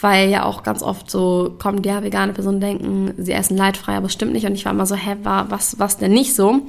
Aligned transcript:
weil 0.00 0.30
ja 0.30 0.44
auch 0.44 0.62
ganz 0.62 0.82
oft 0.82 1.10
so 1.10 1.54
kommt, 1.58 1.86
ja, 1.86 2.02
vegane 2.02 2.32
Personen 2.32 2.60
denken, 2.60 3.14
sie 3.18 3.32
essen 3.32 3.56
leidfrei, 3.56 3.96
aber 3.96 4.06
es 4.06 4.12
stimmt 4.12 4.32
nicht. 4.32 4.46
Und 4.46 4.54
ich 4.54 4.64
war 4.64 4.72
immer 4.72 4.86
so, 4.86 4.94
hä, 4.94 5.16
war, 5.22 5.50
was, 5.50 5.78
was 5.78 5.98
denn 5.98 6.12
nicht 6.12 6.34
so? 6.34 6.62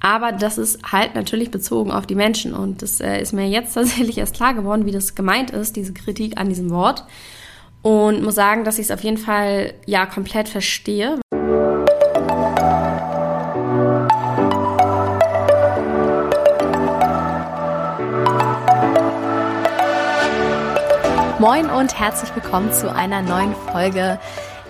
Aber 0.00 0.32
das 0.32 0.58
ist 0.58 0.80
halt 0.92 1.14
natürlich 1.14 1.50
bezogen 1.50 1.90
auf 1.90 2.06
die 2.06 2.14
Menschen. 2.14 2.54
Und 2.54 2.82
das 2.82 3.00
äh, 3.00 3.20
ist 3.20 3.32
mir 3.32 3.48
jetzt 3.48 3.74
tatsächlich 3.74 4.18
erst 4.18 4.34
klar 4.34 4.54
geworden, 4.54 4.86
wie 4.86 4.92
das 4.92 5.14
gemeint 5.14 5.50
ist, 5.50 5.76
diese 5.76 5.92
Kritik 5.92 6.38
an 6.38 6.48
diesem 6.48 6.70
Wort. 6.70 7.04
Und 7.82 8.22
muss 8.22 8.34
sagen, 8.34 8.64
dass 8.64 8.78
ich 8.78 8.86
es 8.86 8.90
auf 8.90 9.02
jeden 9.02 9.18
Fall 9.18 9.74
ja 9.86 10.06
komplett 10.06 10.48
verstehe. 10.48 11.18
Moin 21.58 21.70
und 21.70 21.98
herzlich 21.98 22.32
willkommen 22.36 22.72
zu 22.72 22.94
einer 22.94 23.20
neuen 23.20 23.52
Folge 23.52 24.20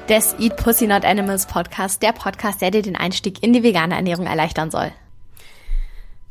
des 0.08 0.34
Eat 0.38 0.56
Pussy 0.56 0.86
Not 0.86 1.04
Animals 1.04 1.44
Podcast, 1.44 2.02
der 2.02 2.12
Podcast, 2.12 2.62
der 2.62 2.70
dir 2.70 2.80
den 2.80 2.96
Einstieg 2.96 3.42
in 3.42 3.52
die 3.52 3.62
vegane 3.62 3.94
Ernährung 3.94 4.26
erleichtern 4.26 4.70
soll. 4.70 4.90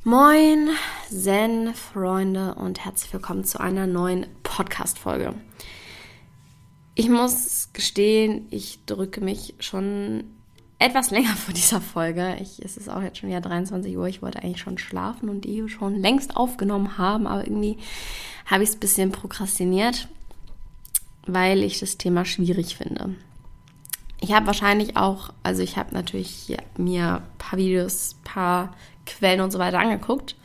Moin, 0.03 0.70
Zen-Freunde 1.11 2.55
und 2.55 2.83
herzlich 2.83 3.13
willkommen 3.13 3.43
zu 3.43 3.59
einer 3.59 3.85
neuen 3.85 4.25
Podcast-Folge. 4.41 5.35
Ich 6.95 7.08
muss 7.08 7.69
gestehen, 7.73 8.47
ich 8.49 8.83
drücke 8.88 9.21
mich 9.21 9.53
schon 9.59 10.23
etwas 10.80 11.11
länger 11.11 11.35
vor 11.35 11.53
dieser 11.53 11.81
Folge. 11.81 12.35
Ich, 12.41 12.66
es 12.66 12.77
ist 12.77 12.89
auch 12.89 13.03
jetzt 13.03 13.19
schon 13.19 13.30
wieder 13.30 13.41
23 13.41 13.95
Uhr. 13.95 14.08
Ich 14.08 14.23
wollte 14.23 14.41
eigentlich 14.41 14.61
schon 14.61 14.80
schlafen 14.80 15.30
und 15.30 15.41
die 15.41 15.69
schon 15.69 16.02
längst 16.02 16.35
aufgenommen 16.35 16.97
haben, 16.97 17.27
aber 17.27 17.45
irgendwie 17.45 17.77
habe 18.47 18.63
ich 18.63 18.69
es 18.69 18.75
ein 18.75 18.80
bisschen 18.80 19.11
prokrastiniert 19.11 20.08
weil 21.27 21.63
ich 21.63 21.80
das 21.80 21.98
Thema 21.98 22.26
schwierig 22.26 22.76
finde. 22.77 23.16
Ich 24.20 24.34
habe 24.34 24.48
wahrscheinlich 24.48 24.98
auch, 24.98 25.31
also 25.44 25.61
ich 25.61 25.78
habe 25.78 25.94
natürlich 25.94 26.58
mir 26.78 27.17
ein 27.17 27.38
paar 27.38 27.59
Videos, 27.59 28.16
ein 28.16 28.23
paar 28.23 28.75
Quellen 29.06 29.42
und 29.42 29.52
so 29.52 29.59
weiter 29.59 29.80
angeguckt. 29.80 30.36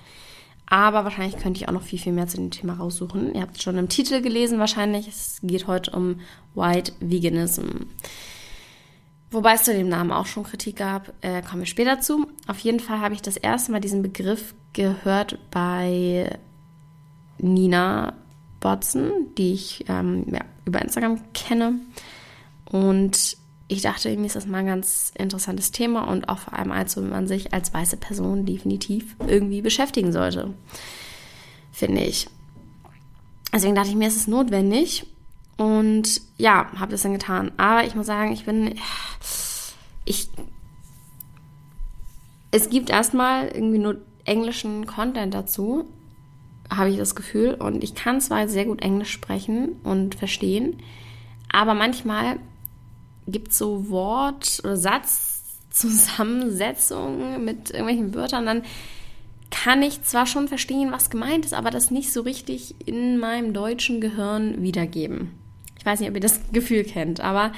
Aber 0.66 1.04
wahrscheinlich 1.04 1.36
könnte 1.36 1.60
ich 1.60 1.68
auch 1.68 1.72
noch 1.72 1.82
viel, 1.82 1.98
viel 1.98 2.12
mehr 2.12 2.28
zu 2.28 2.38
dem 2.38 2.50
Thema 2.50 2.74
raussuchen. 2.74 3.34
Ihr 3.34 3.42
habt 3.42 3.56
es 3.56 3.62
schon 3.62 3.76
im 3.76 3.90
Titel 3.90 4.22
gelesen 4.22 4.58
wahrscheinlich. 4.58 5.06
Es 5.06 5.38
geht 5.42 5.66
heute 5.66 5.90
um 5.90 6.20
White 6.54 6.92
Veganism. 7.00 7.88
Wobei 9.30 9.54
es 9.54 9.64
zu 9.64 9.72
dem 9.72 9.88
Namen 9.88 10.12
auch 10.12 10.26
schon 10.26 10.44
Kritik 10.44 10.76
gab, 10.76 11.12
äh, 11.22 11.42
kommen 11.42 11.62
wir 11.62 11.66
später 11.66 12.00
zu. 12.00 12.26
Auf 12.46 12.58
jeden 12.60 12.80
Fall 12.80 13.00
habe 13.00 13.14
ich 13.14 13.22
das 13.22 13.36
erste 13.36 13.72
Mal 13.72 13.80
diesen 13.80 14.02
Begriff 14.02 14.54
gehört 14.72 15.38
bei 15.50 16.38
Nina 17.38 18.14
Botson, 18.60 19.10
die 19.36 19.54
ich 19.54 19.84
ähm, 19.88 20.26
ja, 20.30 20.40
über 20.64 20.82
Instagram 20.82 21.20
kenne. 21.32 21.80
Und 22.66 23.36
ich 23.68 23.82
dachte, 23.82 24.10
irgendwie 24.10 24.26
ist 24.26 24.36
das 24.36 24.46
mal 24.46 24.58
ein 24.58 24.66
ganz 24.66 25.12
interessantes 25.16 25.72
Thema 25.72 26.02
und 26.08 26.28
auch 26.28 26.38
vor 26.38 26.54
allem 26.54 26.72
als 26.72 26.96
man 26.96 27.26
sich 27.26 27.54
als 27.54 27.72
weiße 27.72 27.96
Person 27.96 28.44
definitiv 28.44 29.16
irgendwie 29.26 29.62
beschäftigen 29.62 30.12
sollte, 30.12 30.52
finde 31.72 32.02
ich. 32.02 32.28
Deswegen 33.52 33.74
dachte 33.74 33.90
ich 33.90 33.96
mir, 33.96 34.08
es 34.08 34.16
ist 34.16 34.28
notwendig 34.28 35.06
und 35.56 36.20
ja, 36.38 36.70
habe 36.78 36.92
das 36.92 37.02
dann 37.02 37.12
getan. 37.12 37.52
Aber 37.56 37.84
ich 37.84 37.94
muss 37.94 38.06
sagen, 38.06 38.32
ich 38.32 38.44
bin, 38.44 38.74
ich, 40.04 40.28
es 42.50 42.68
gibt 42.68 42.90
erstmal 42.90 43.48
irgendwie 43.48 43.78
nur 43.78 43.96
englischen 44.24 44.86
Content 44.86 45.34
dazu 45.34 45.88
habe 46.76 46.90
ich 46.90 46.96
das 46.96 47.14
Gefühl. 47.14 47.54
Und 47.54 47.84
ich 47.84 47.94
kann 47.94 48.20
zwar 48.20 48.48
sehr 48.48 48.64
gut 48.64 48.82
Englisch 48.82 49.12
sprechen 49.12 49.76
und 49.84 50.14
verstehen, 50.14 50.78
aber 51.50 51.74
manchmal 51.74 52.38
gibt 53.28 53.52
es 53.52 53.58
so 53.58 53.90
Wort- 53.90 54.60
oder 54.64 54.76
Satzzusammensetzungen 54.76 57.44
mit 57.44 57.70
irgendwelchen 57.70 58.14
Wörtern, 58.14 58.46
dann 58.46 58.62
kann 59.50 59.82
ich 59.82 60.02
zwar 60.02 60.26
schon 60.26 60.48
verstehen, 60.48 60.90
was 60.92 61.10
gemeint 61.10 61.44
ist, 61.44 61.52
aber 61.52 61.70
das 61.70 61.90
nicht 61.90 62.10
so 62.12 62.22
richtig 62.22 62.74
in 62.86 63.18
meinem 63.18 63.52
deutschen 63.52 64.00
Gehirn 64.00 64.62
wiedergeben. 64.62 65.32
Ich 65.78 65.84
weiß 65.84 66.00
nicht, 66.00 66.08
ob 66.08 66.14
ihr 66.14 66.20
das 66.20 66.40
Gefühl 66.52 66.84
kennt, 66.84 67.20
aber 67.20 67.52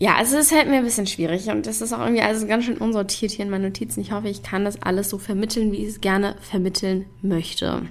ja, 0.00 0.14
also 0.14 0.36
es 0.36 0.46
ist 0.46 0.56
halt 0.56 0.68
mir 0.68 0.76
ein 0.76 0.84
bisschen 0.84 1.08
schwierig 1.08 1.48
und 1.48 1.66
das 1.66 1.80
ist 1.80 1.92
auch 1.92 1.98
irgendwie 1.98 2.22
alles 2.22 2.46
ganz 2.46 2.64
schön 2.64 2.78
unsortiert 2.78 3.32
hier 3.32 3.44
in 3.44 3.50
meinen 3.50 3.64
Notizen. 3.64 4.00
Ich 4.00 4.12
hoffe, 4.12 4.28
ich 4.28 4.44
kann 4.44 4.64
das 4.64 4.80
alles 4.80 5.10
so 5.10 5.18
vermitteln, 5.18 5.72
wie 5.72 5.78
ich 5.78 5.88
es 5.88 6.00
gerne 6.00 6.36
vermitteln 6.40 7.06
möchte. 7.20 7.82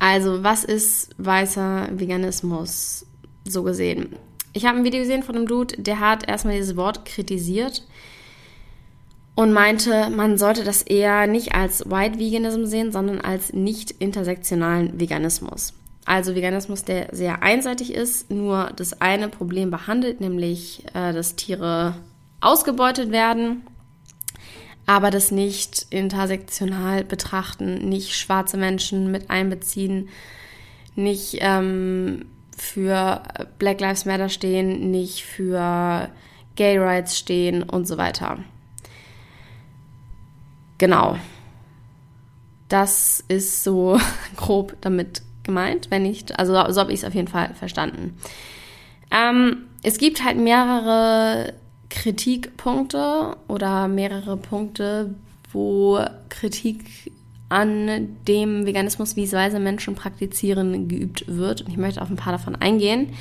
Also, 0.00 0.42
was 0.42 0.64
ist 0.64 1.10
weißer 1.18 1.90
Veganismus 1.92 3.06
so 3.44 3.62
gesehen? 3.62 4.16
Ich 4.52 4.66
habe 4.66 4.78
ein 4.78 4.84
Video 4.84 4.98
gesehen 4.98 5.22
von 5.22 5.36
einem 5.36 5.46
Dude, 5.46 5.80
der 5.80 6.00
hat 6.00 6.28
erstmal 6.28 6.56
dieses 6.56 6.74
Wort 6.76 7.04
kritisiert 7.04 7.86
und 9.36 9.52
meinte, 9.52 10.10
man 10.10 10.36
sollte 10.36 10.64
das 10.64 10.82
eher 10.82 11.28
nicht 11.28 11.54
als 11.54 11.88
White 11.88 12.18
Veganism 12.18 12.64
sehen, 12.64 12.90
sondern 12.90 13.20
als 13.20 13.52
nicht 13.52 13.92
intersektionalen 13.92 14.98
Veganismus. 14.98 15.74
Also 16.06 16.34
Veganismus, 16.34 16.84
der 16.84 17.08
sehr 17.12 17.42
einseitig 17.42 17.92
ist, 17.92 18.30
nur 18.30 18.72
das 18.76 19.00
eine 19.00 19.28
Problem 19.28 19.70
behandelt, 19.70 20.20
nämlich 20.20 20.84
äh, 20.94 21.12
dass 21.12 21.36
Tiere 21.36 21.94
ausgebeutet 22.40 23.12
werden, 23.12 23.62
aber 24.86 25.10
das 25.10 25.30
nicht 25.30 25.86
intersektional 25.90 27.04
betrachten, 27.04 27.88
nicht 27.88 28.16
schwarze 28.16 28.56
Menschen 28.56 29.10
mit 29.10 29.30
einbeziehen, 29.30 30.08
nicht 30.96 31.36
ähm, 31.40 32.26
für 32.56 33.22
Black 33.58 33.80
Lives 33.80 34.04
Matter 34.04 34.28
stehen, 34.28 34.90
nicht 34.90 35.22
für 35.24 36.10
Gay 36.56 36.78
Rights 36.78 37.18
stehen 37.18 37.62
und 37.62 37.86
so 37.86 37.98
weiter. 37.98 38.38
Genau. 40.78 41.18
Das 42.68 43.22
ist 43.28 43.64
so 43.64 43.98
grob 44.36 44.76
damit 44.80 45.22
gemeint, 45.42 45.90
wenn 45.90 46.02
nicht, 46.02 46.38
also 46.38 46.52
so 46.70 46.80
habe 46.80 46.92
ich 46.92 47.00
es 47.00 47.04
auf 47.04 47.14
jeden 47.14 47.28
Fall 47.28 47.54
verstanden. 47.54 48.16
Ähm, 49.10 49.64
es 49.82 49.98
gibt 49.98 50.24
halt 50.24 50.36
mehrere 50.36 51.54
Kritikpunkte 51.88 53.36
oder 53.48 53.88
mehrere 53.88 54.36
Punkte, 54.36 55.14
wo 55.52 56.00
Kritik 56.28 57.12
an 57.48 58.16
dem 58.28 58.64
Veganismus, 58.64 59.16
wie 59.16 59.24
es 59.24 59.32
weise 59.32 59.58
Menschen 59.58 59.96
praktizieren, 59.96 60.88
geübt 60.88 61.24
wird. 61.26 61.62
Und 61.62 61.70
ich 61.70 61.76
möchte 61.76 62.00
auf 62.00 62.08
ein 62.08 62.16
paar 62.16 62.32
davon 62.32 62.54
eingehen. 62.54 63.12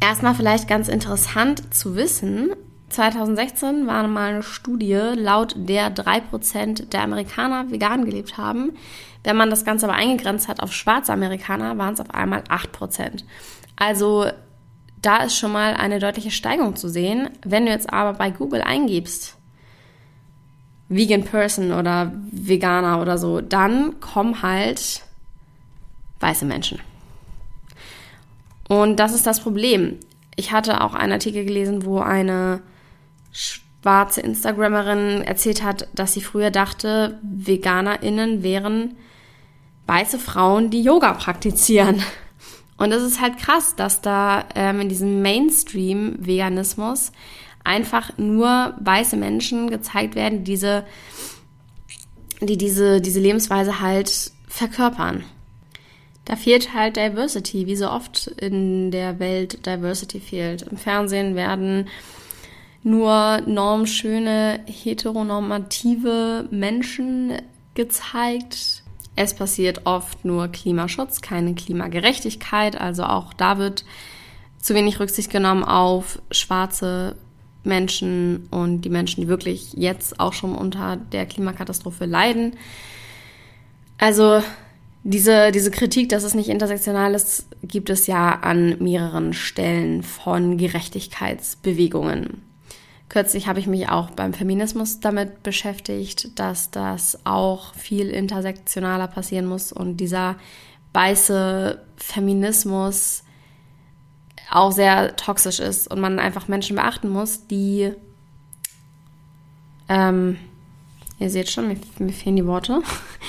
Erstmal 0.00 0.34
vielleicht 0.34 0.66
ganz 0.66 0.88
interessant 0.88 1.72
zu 1.72 1.94
wissen, 1.94 2.50
2016 2.92 3.86
war 3.86 4.06
mal 4.06 4.32
eine 4.32 4.42
Studie, 4.42 4.94
laut 5.14 5.54
der 5.56 5.94
3% 5.94 6.90
der 6.90 7.02
Amerikaner 7.02 7.70
vegan 7.70 8.04
gelebt 8.04 8.36
haben. 8.38 8.72
Wenn 9.24 9.36
man 9.36 9.50
das 9.50 9.64
Ganze 9.64 9.86
aber 9.86 9.94
eingegrenzt 9.94 10.48
hat 10.48 10.60
auf 10.60 10.72
schwarze 10.72 11.12
Amerikaner, 11.12 11.78
waren 11.78 11.94
es 11.94 12.00
auf 12.00 12.12
einmal 12.12 12.42
8%. 12.42 13.24
Also 13.76 14.26
da 15.00 15.24
ist 15.24 15.36
schon 15.36 15.52
mal 15.52 15.74
eine 15.74 15.98
deutliche 15.98 16.30
Steigerung 16.30 16.76
zu 16.76 16.88
sehen. 16.88 17.30
Wenn 17.44 17.66
du 17.66 17.72
jetzt 17.72 17.92
aber 17.92 18.16
bei 18.16 18.30
Google 18.30 18.62
eingibst, 18.62 19.36
Vegan 20.88 21.24
Person 21.24 21.72
oder 21.72 22.12
Veganer 22.30 23.00
oder 23.00 23.18
so, 23.18 23.40
dann 23.40 23.98
kommen 24.00 24.42
halt 24.42 25.02
weiße 26.20 26.44
Menschen. 26.44 26.80
Und 28.68 28.96
das 28.96 29.12
ist 29.12 29.26
das 29.26 29.40
Problem. 29.40 29.98
Ich 30.36 30.52
hatte 30.52 30.80
auch 30.80 30.94
einen 30.94 31.12
Artikel 31.12 31.44
gelesen, 31.44 31.84
wo 31.84 31.98
eine 31.98 32.62
schwarze 33.32 34.20
Instagrammerin 34.20 35.22
erzählt 35.22 35.62
hat, 35.62 35.88
dass 35.94 36.12
sie 36.12 36.20
früher 36.20 36.50
dachte, 36.50 37.18
VeganerInnen 37.22 38.42
wären 38.42 38.96
weiße 39.86 40.18
Frauen, 40.18 40.70
die 40.70 40.82
Yoga 40.82 41.14
praktizieren. 41.14 42.02
Und 42.76 42.90
das 42.90 43.02
ist 43.02 43.20
halt 43.20 43.38
krass, 43.38 43.76
dass 43.76 44.00
da 44.00 44.44
ähm, 44.54 44.80
in 44.80 44.88
diesem 44.88 45.22
Mainstream-Veganismus 45.22 47.12
einfach 47.64 48.16
nur 48.18 48.74
weiße 48.80 49.16
Menschen 49.16 49.70
gezeigt 49.70 50.14
werden, 50.14 50.38
die 50.38 50.52
diese, 50.52 50.84
die 52.40 52.58
diese, 52.58 53.00
diese 53.00 53.20
Lebensweise 53.20 53.80
halt 53.80 54.32
verkörpern. 54.48 55.24
Da 56.24 56.36
fehlt 56.36 56.72
halt 56.72 56.96
Diversity, 56.96 57.66
wie 57.66 57.76
so 57.76 57.90
oft 57.90 58.28
in 58.28 58.90
der 58.90 59.18
Welt 59.18 59.66
Diversity 59.66 60.20
fehlt. 60.20 60.62
Im 60.62 60.76
Fernsehen 60.76 61.34
werden 61.34 61.88
nur 62.82 63.40
normschöne, 63.46 64.60
heteronormative 64.66 66.48
Menschen 66.50 67.32
gezeigt, 67.74 68.82
es 69.14 69.34
passiert 69.34 69.82
oft 69.84 70.24
nur 70.24 70.48
Klimaschutz, 70.48 71.20
keine 71.20 71.54
Klimagerechtigkeit. 71.54 72.80
Also 72.80 73.04
auch 73.04 73.32
da 73.34 73.58
wird 73.58 73.84
zu 74.58 74.74
wenig 74.74 75.00
Rücksicht 75.00 75.30
genommen 75.30 75.64
auf 75.64 76.20
schwarze 76.30 77.16
Menschen 77.64 78.48
und 78.50 78.82
die 78.82 78.90
Menschen, 78.90 79.20
die 79.20 79.28
wirklich 79.28 79.74
jetzt 79.74 80.18
auch 80.18 80.32
schon 80.32 80.54
unter 80.54 80.96
der 80.96 81.26
Klimakatastrophe 81.26 82.06
leiden. 82.06 82.56
Also 83.98 84.42
Diese, 85.04 85.50
diese 85.50 85.72
Kritik, 85.72 86.10
dass 86.10 86.22
es 86.22 86.34
nicht 86.34 86.48
intersektional 86.48 87.14
ist, 87.14 87.46
gibt 87.62 87.90
es 87.90 88.06
ja 88.06 88.38
an 88.40 88.76
mehreren 88.78 89.32
Stellen 89.32 90.04
von 90.04 90.58
Gerechtigkeitsbewegungen. 90.58 92.40
Kürzlich 93.12 93.46
habe 93.46 93.60
ich 93.60 93.66
mich 93.66 93.90
auch 93.90 94.08
beim 94.08 94.32
Feminismus 94.32 95.00
damit 95.00 95.42
beschäftigt, 95.42 96.38
dass 96.38 96.70
das 96.70 97.26
auch 97.26 97.74
viel 97.74 98.08
intersektionaler 98.08 99.06
passieren 99.06 99.44
muss 99.44 99.70
und 99.70 99.98
dieser 99.98 100.36
weiße 100.94 101.78
Feminismus 101.98 103.24
auch 104.50 104.72
sehr 104.72 105.14
toxisch 105.16 105.60
ist 105.60 105.88
und 105.88 106.00
man 106.00 106.18
einfach 106.18 106.48
Menschen 106.48 106.76
beachten 106.76 107.10
muss, 107.10 107.46
die, 107.48 107.92
ähm, 109.90 110.38
ihr 111.18 111.28
seht 111.28 111.50
schon, 111.50 111.68
mir, 111.68 111.76
mir 111.98 112.14
fehlen 112.14 112.36
die 112.36 112.46
Worte, 112.46 112.80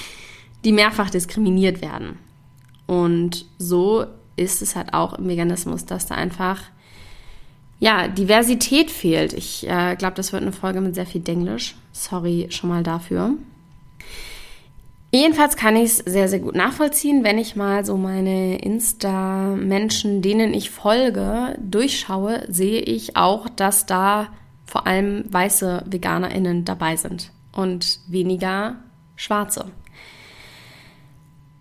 die 0.63 0.71
mehrfach 0.71 1.09
diskriminiert 1.09 1.81
werden. 1.81 2.19
Und 2.87 3.47
so 3.57 4.05
ist 4.37 4.61
es 4.61 4.77
halt 4.77 4.93
auch 4.93 5.15
im 5.15 5.27
Veganismus, 5.27 5.85
dass 5.85 6.05
da 6.05 6.15
einfach 6.15 6.61
ja, 7.83 8.07
Diversität 8.07 8.89
fehlt. 8.89 9.33
Ich 9.33 9.67
äh, 9.67 9.97
glaube, 9.97 10.13
das 10.15 10.31
wird 10.31 10.41
eine 10.41 10.53
Folge 10.53 10.79
mit 10.79 10.95
sehr 10.95 11.05
viel 11.05 11.19
Denglisch. 11.19 11.75
Sorry 11.91 12.47
schon 12.49 12.69
mal 12.69 12.81
dafür. 12.81 13.33
Jedenfalls 15.11 15.57
kann 15.57 15.75
ich 15.75 15.83
es 15.83 15.97
sehr, 15.97 16.29
sehr 16.29 16.39
gut 16.39 16.55
nachvollziehen, 16.55 17.25
wenn 17.25 17.37
ich 17.37 17.57
mal 17.57 17.83
so 17.83 17.97
meine 17.97 18.57
Insta-Menschen, 18.59 20.21
denen 20.21 20.53
ich 20.53 20.69
folge, 20.69 21.59
durchschaue, 21.59 22.45
sehe 22.47 22.79
ich 22.79 23.17
auch, 23.17 23.49
dass 23.49 23.85
da 23.85 24.29
vor 24.65 24.87
allem 24.87 25.25
weiße 25.27 25.83
VeganerInnen 25.85 26.63
dabei 26.63 26.95
sind 26.95 27.31
und 27.51 27.99
weniger 28.07 28.77
schwarze. 29.17 29.65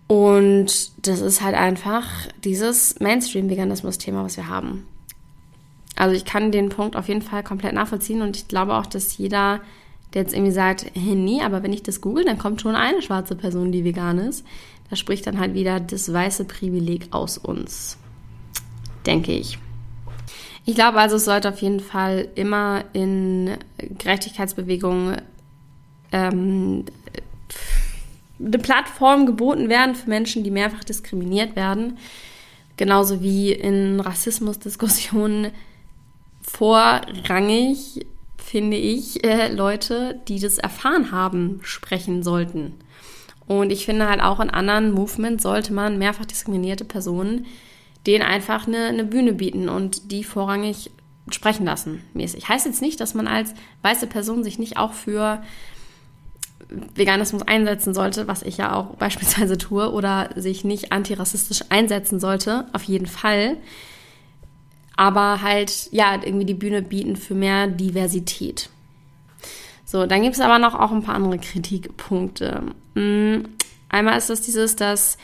Und 0.07 1.05
das 1.05 1.19
ist 1.19 1.41
halt 1.41 1.55
einfach 1.55 2.07
dieses 2.45 2.97
Mainstream-Veganismus-Thema, 3.01 4.23
was 4.23 4.37
wir 4.37 4.47
haben. 4.47 4.87
Also 5.95 6.15
ich 6.15 6.25
kann 6.25 6.51
den 6.51 6.69
Punkt 6.69 6.95
auf 6.95 7.07
jeden 7.07 7.21
Fall 7.21 7.43
komplett 7.43 7.73
nachvollziehen 7.73 8.21
und 8.21 8.35
ich 8.35 8.47
glaube 8.47 8.73
auch, 8.75 8.85
dass 8.85 9.17
jeder, 9.17 9.61
der 10.13 10.23
jetzt 10.23 10.33
irgendwie 10.33 10.51
sagt, 10.51 10.85
hey, 10.93 11.15
nee, 11.15 11.41
aber 11.41 11.63
wenn 11.63 11.73
ich 11.73 11.83
das 11.83 12.01
google, 12.01 12.25
dann 12.25 12.39
kommt 12.39 12.61
schon 12.61 12.75
eine 12.75 13.01
schwarze 13.01 13.35
Person, 13.35 13.71
die 13.71 13.83
vegan 13.83 14.17
ist. 14.17 14.45
Da 14.89 14.95
spricht 14.95 15.27
dann 15.27 15.39
halt 15.39 15.53
wieder 15.53 15.79
das 15.79 16.11
weiße 16.11 16.45
Privileg 16.45 17.07
aus 17.11 17.37
uns, 17.37 17.97
denke 19.05 19.33
ich. 19.33 19.59
Ich 20.65 20.75
glaube 20.75 20.99
also, 20.99 21.17
es 21.17 21.25
sollte 21.25 21.49
auf 21.49 21.61
jeden 21.61 21.79
Fall 21.79 22.29
immer 22.35 22.85
in 22.93 23.51
Gerechtigkeitsbewegungen 23.77 25.21
ähm, 26.11 26.85
eine 28.39 28.59
Plattform 28.59 29.25
geboten 29.25 29.69
werden 29.69 29.95
für 29.95 30.09
Menschen, 30.09 30.43
die 30.43 30.51
mehrfach 30.51 30.83
diskriminiert 30.83 31.55
werden. 31.55 31.97
Genauso 32.77 33.21
wie 33.21 33.51
in 33.51 33.99
Rassismusdiskussionen 33.99 35.51
vorrangig, 36.57 38.05
finde 38.37 38.77
ich, 38.77 39.23
äh, 39.23 39.51
Leute, 39.51 40.21
die 40.27 40.39
das 40.39 40.57
erfahren 40.57 41.11
haben, 41.11 41.59
sprechen 41.63 42.23
sollten. 42.23 42.73
Und 43.47 43.71
ich 43.71 43.85
finde 43.85 44.07
halt 44.07 44.21
auch 44.21 44.39
in 44.39 44.49
anderen 44.49 44.91
Movements 44.91 45.43
sollte 45.43 45.73
man 45.73 45.97
mehrfach 45.97 46.25
diskriminierte 46.25 46.85
Personen 46.85 47.45
denen 48.05 48.23
einfach 48.23 48.67
eine, 48.67 48.85
eine 48.85 49.03
Bühne 49.03 49.33
bieten 49.33 49.69
und 49.69 50.11
die 50.11 50.23
vorrangig 50.23 50.91
sprechen 51.29 51.65
lassen, 51.65 52.03
mäßig. 52.13 52.49
Heißt 52.49 52.65
jetzt 52.65 52.81
nicht, 52.81 52.99
dass 52.99 53.13
man 53.13 53.27
als 53.27 53.53
weiße 53.81 54.07
Person 54.07 54.43
sich 54.43 54.59
nicht 54.59 54.77
auch 54.77 54.93
für 54.93 55.41
Veganismus 56.95 57.43
einsetzen 57.43 57.93
sollte, 57.93 58.27
was 58.27 58.43
ich 58.43 58.57
ja 58.57 58.75
auch 58.75 58.95
beispielsweise 58.97 59.57
tue, 59.57 59.91
oder 59.91 60.29
sich 60.35 60.63
nicht 60.63 60.91
antirassistisch 60.91 61.63
einsetzen 61.69 62.19
sollte, 62.19 62.67
auf 62.73 62.83
jeden 62.83 63.07
Fall. 63.07 63.57
Aber 64.95 65.41
halt, 65.41 65.89
ja, 65.91 66.13
irgendwie 66.23 66.45
die 66.45 66.53
Bühne 66.53 66.81
bieten 66.81 67.15
für 67.15 67.33
mehr 67.33 67.67
Diversität. 67.67 68.69
So, 69.85 70.05
dann 70.05 70.21
gibt 70.23 70.35
es 70.35 70.41
aber 70.41 70.59
noch 70.59 70.75
auch 70.75 70.91
ein 70.91 71.03
paar 71.03 71.15
andere 71.15 71.37
Kritikpunkte. 71.37 72.63
Mm, 72.95 73.45
einmal 73.89 74.17
ist 74.17 74.29
das 74.29 74.41
dieses, 74.41 74.75
dass 74.75 75.17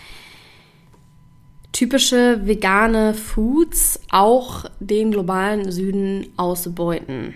typische 1.72 2.46
vegane 2.46 3.14
Foods 3.14 4.00
auch 4.12 4.66
den 4.80 5.12
globalen 5.12 5.72
Süden 5.72 6.28
ausbeuten. 6.38 7.36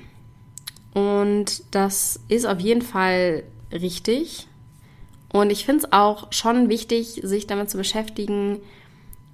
Und 0.94 1.64
das 1.72 2.20
ist 2.28 2.46
auf 2.46 2.60
jeden 2.60 2.82
Fall 2.82 3.44
richtig. 3.72 4.48
Und 5.32 5.50
ich 5.50 5.66
finde 5.66 5.86
es 5.86 5.92
auch 5.92 6.32
schon 6.32 6.70
wichtig, 6.70 7.22
sich 7.24 7.48
damit 7.48 7.70
zu 7.70 7.78
beschäftigen, 7.78 8.60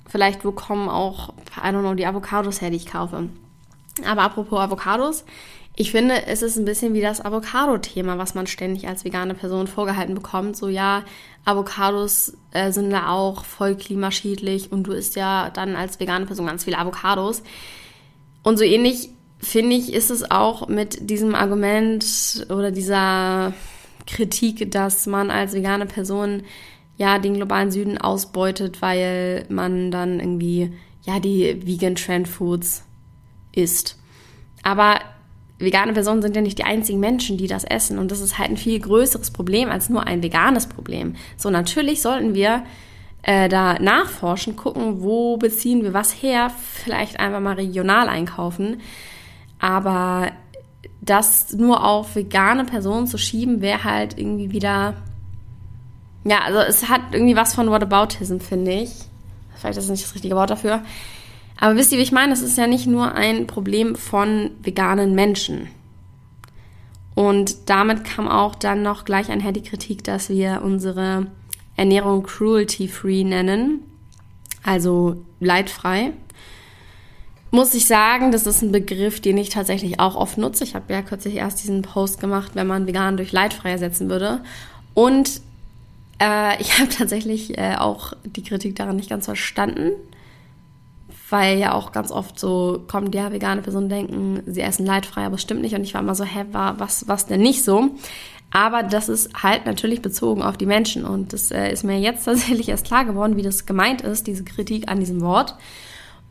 vielleicht 0.09 0.43
wo 0.43 0.51
kommen 0.51 0.89
auch, 0.89 1.29
I 1.57 1.67
don't 1.67 1.81
know, 1.81 1.93
die 1.93 2.05
Avocados 2.05 2.61
her, 2.61 2.69
die 2.69 2.77
ich 2.77 2.85
kaufe. 2.87 3.29
Aber 4.05 4.23
apropos 4.23 4.59
Avocados, 4.59 5.23
ich 5.75 5.91
finde, 5.91 6.25
es 6.27 6.41
ist 6.41 6.57
ein 6.57 6.65
bisschen 6.65 6.93
wie 6.93 6.99
das 6.99 7.23
Avocado-Thema, 7.23 8.17
was 8.17 8.35
man 8.35 8.47
ständig 8.47 8.87
als 8.87 9.05
vegane 9.05 9.33
Person 9.33 9.65
vorgehalten 9.67 10.13
bekommt. 10.13 10.57
So, 10.57 10.67
ja, 10.67 11.03
Avocados 11.45 12.33
äh, 12.51 12.71
sind 12.71 12.91
ja 12.91 13.09
auch 13.09 13.45
voll 13.45 13.75
klimaschädlich 13.75 14.73
und 14.73 14.83
du 14.83 14.91
isst 14.91 15.15
ja 15.15 15.49
dann 15.51 15.77
als 15.77 15.99
vegane 15.99 16.25
Person 16.25 16.47
ganz 16.47 16.65
viele 16.65 16.79
Avocados. 16.79 17.43
Und 18.43 18.57
so 18.57 18.65
ähnlich, 18.65 19.09
finde 19.39 19.77
ich, 19.77 19.93
ist 19.93 20.09
es 20.09 20.29
auch 20.29 20.67
mit 20.67 21.09
diesem 21.09 21.33
Argument 21.33 22.45
oder 22.49 22.71
dieser 22.71 23.53
Kritik, 24.05 24.71
dass 24.71 25.05
man 25.07 25.31
als 25.31 25.53
vegane 25.53 25.85
Person 25.85 26.43
ja 26.99 27.17
den 27.17 27.33
globalen 27.33 27.71
Süden 27.71 27.97
ausbeutet, 27.97 28.81
weil 28.81 29.45
man 29.49 29.89
dann 29.89 30.19
irgendwie 30.19 30.73
ja 31.03 31.19
die 31.19 31.65
Vegan 31.65 31.95
Trend 31.95 32.27
Foods 32.27 32.83
isst. 33.53 33.97
Aber 34.61 34.99
vegane 35.57 35.93
Personen 35.93 36.21
sind 36.21 36.35
ja 36.35 36.41
nicht 36.41 36.59
die 36.59 36.65
einzigen 36.65 36.99
Menschen, 36.99 37.37
die 37.37 37.47
das 37.47 37.63
essen 37.63 37.97
und 37.99 38.11
das 38.11 38.19
ist 38.19 38.37
halt 38.37 38.49
ein 38.49 38.57
viel 38.57 38.79
größeres 38.79 39.31
Problem 39.31 39.69
als 39.69 39.89
nur 39.89 40.05
ein 40.05 40.21
veganes 40.21 40.67
Problem. 40.67 41.15
So 41.37 41.49
natürlich 41.49 42.01
sollten 42.01 42.35
wir 42.35 42.63
äh, 43.21 43.47
da 43.47 43.79
nachforschen, 43.79 44.57
gucken, 44.57 45.01
wo 45.01 45.37
beziehen 45.37 45.83
wir 45.83 45.93
was 45.93 46.11
her, 46.11 46.51
vielleicht 46.73 47.19
einfach 47.19 47.39
mal 47.39 47.55
regional 47.55 48.09
einkaufen, 48.09 48.81
aber 49.57 50.31
das 51.01 51.53
nur 51.53 51.85
auf 51.85 52.15
vegane 52.15 52.65
Personen 52.65 53.07
zu 53.07 53.17
schieben, 53.17 53.61
wäre 53.61 53.85
halt 53.85 54.17
irgendwie 54.17 54.51
wieder. 54.51 54.95
Ja, 56.23 56.39
also 56.41 56.59
es 56.59 56.89
hat 56.89 57.01
irgendwie 57.11 57.35
was 57.35 57.55
von 57.55 57.69
Whataboutism, 57.69 58.39
finde 58.39 58.71
ich. 58.71 58.91
Vielleicht 59.55 59.77
ist 59.77 59.85
das 59.85 59.91
nicht 59.91 60.03
das 60.03 60.15
richtige 60.15 60.35
Wort 60.35 60.49
dafür. 60.49 60.81
Aber 61.59 61.75
wisst 61.75 61.91
ihr, 61.91 61.97
wie 61.97 62.03
ich 62.03 62.11
meine? 62.11 62.33
Es 62.33 62.41
ist 62.41 62.57
ja 62.57 62.67
nicht 62.67 62.87
nur 62.87 63.13
ein 63.13 63.47
Problem 63.47 63.95
von 63.95 64.51
veganen 64.61 65.15
Menschen. 65.15 65.67
Und 67.15 67.69
damit 67.69 68.05
kam 68.05 68.27
auch 68.27 68.55
dann 68.55 68.81
noch 68.81 69.03
gleich 69.03 69.29
einher 69.29 69.51
die 69.51 69.63
Kritik, 69.63 70.03
dass 70.03 70.29
wir 70.29 70.61
unsere 70.63 71.27
Ernährung 71.75 72.23
cruelty-free 72.23 73.23
nennen, 73.23 73.81
also 74.63 75.23
leidfrei 75.39 76.13
muss 77.51 77.73
ich 77.73 77.87
sagen, 77.87 78.31
das 78.31 78.45
ist 78.45 78.61
ein 78.61 78.71
Begriff, 78.71 79.21
den 79.21 79.37
ich 79.37 79.49
tatsächlich 79.49 79.99
auch 79.99 80.15
oft 80.15 80.37
nutze. 80.37 80.63
Ich 80.63 80.75
habe 80.75 80.93
ja 80.93 81.01
kürzlich 81.01 81.35
erst 81.35 81.63
diesen 81.63 81.81
Post 81.81 82.19
gemacht, 82.19 82.51
wenn 82.53 82.67
man 82.67 82.85
vegan 82.85 83.17
durch 83.17 83.31
leidfrei 83.31 83.71
ersetzen 83.71 84.09
würde. 84.09 84.41
Und 84.93 85.41
äh, 86.19 86.61
ich 86.61 86.79
habe 86.79 86.89
tatsächlich 86.89 87.57
äh, 87.57 87.75
auch 87.77 88.13
die 88.23 88.43
Kritik 88.43 88.75
daran 88.75 88.95
nicht 88.95 89.09
ganz 89.09 89.25
verstanden, 89.25 89.91
weil 91.29 91.59
ja 91.59 91.73
auch 91.73 91.91
ganz 91.91 92.11
oft 92.11 92.39
so 92.39 92.83
kommt, 92.87 93.13
ja, 93.13 93.31
vegane 93.31 93.61
Personen 93.61 93.89
denken, 93.89 94.41
sie 94.45 94.61
essen 94.61 94.85
leidfrei, 94.85 95.25
aber 95.25 95.35
es 95.35 95.41
stimmt 95.41 95.61
nicht. 95.61 95.75
Und 95.75 95.83
ich 95.83 95.93
war 95.93 96.01
immer 96.01 96.15
so, 96.15 96.23
hä, 96.23 96.45
war, 96.51 96.79
was, 96.79 97.07
was 97.07 97.27
denn 97.27 97.41
nicht 97.41 97.63
so? 97.63 97.91
Aber 98.51 98.81
das 98.81 99.09
ist 99.09 99.43
halt 99.43 99.65
natürlich 99.65 100.01
bezogen 100.01 100.41
auf 100.41 100.57
die 100.57 100.65
Menschen. 100.65 101.05
Und 101.05 101.33
das 101.33 101.51
äh, 101.51 101.71
ist 101.71 101.83
mir 101.83 101.99
jetzt 101.99 102.25
tatsächlich 102.25 102.69
erst 102.69 102.85
klar 102.85 103.05
geworden, 103.05 103.37
wie 103.37 103.43
das 103.43 103.65
gemeint 103.65 104.01
ist, 104.01 104.27
diese 104.27 104.43
Kritik 104.43 104.89
an 104.89 104.99
diesem 104.99 105.21
Wort. 105.21 105.55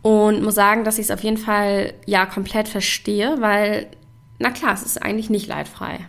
Und 0.03 0.43
muss 0.43 0.55
sagen, 0.55 0.85
dass 0.85 0.99
ich 0.99 1.07
es 1.07 1.11
auf 1.11 1.23
jeden 1.23 1.37
Fall 1.37 1.95
ja 2.07 2.27
komplett 2.27 2.69
verstehe, 2.69 3.37
weil, 3.41 3.87
na 4.39 4.51
klar, 4.51 4.75
es 4.75 4.83
ist 4.83 5.01
eigentlich 5.03 5.31
nicht 5.31 5.47
leidfrei. 5.47 6.01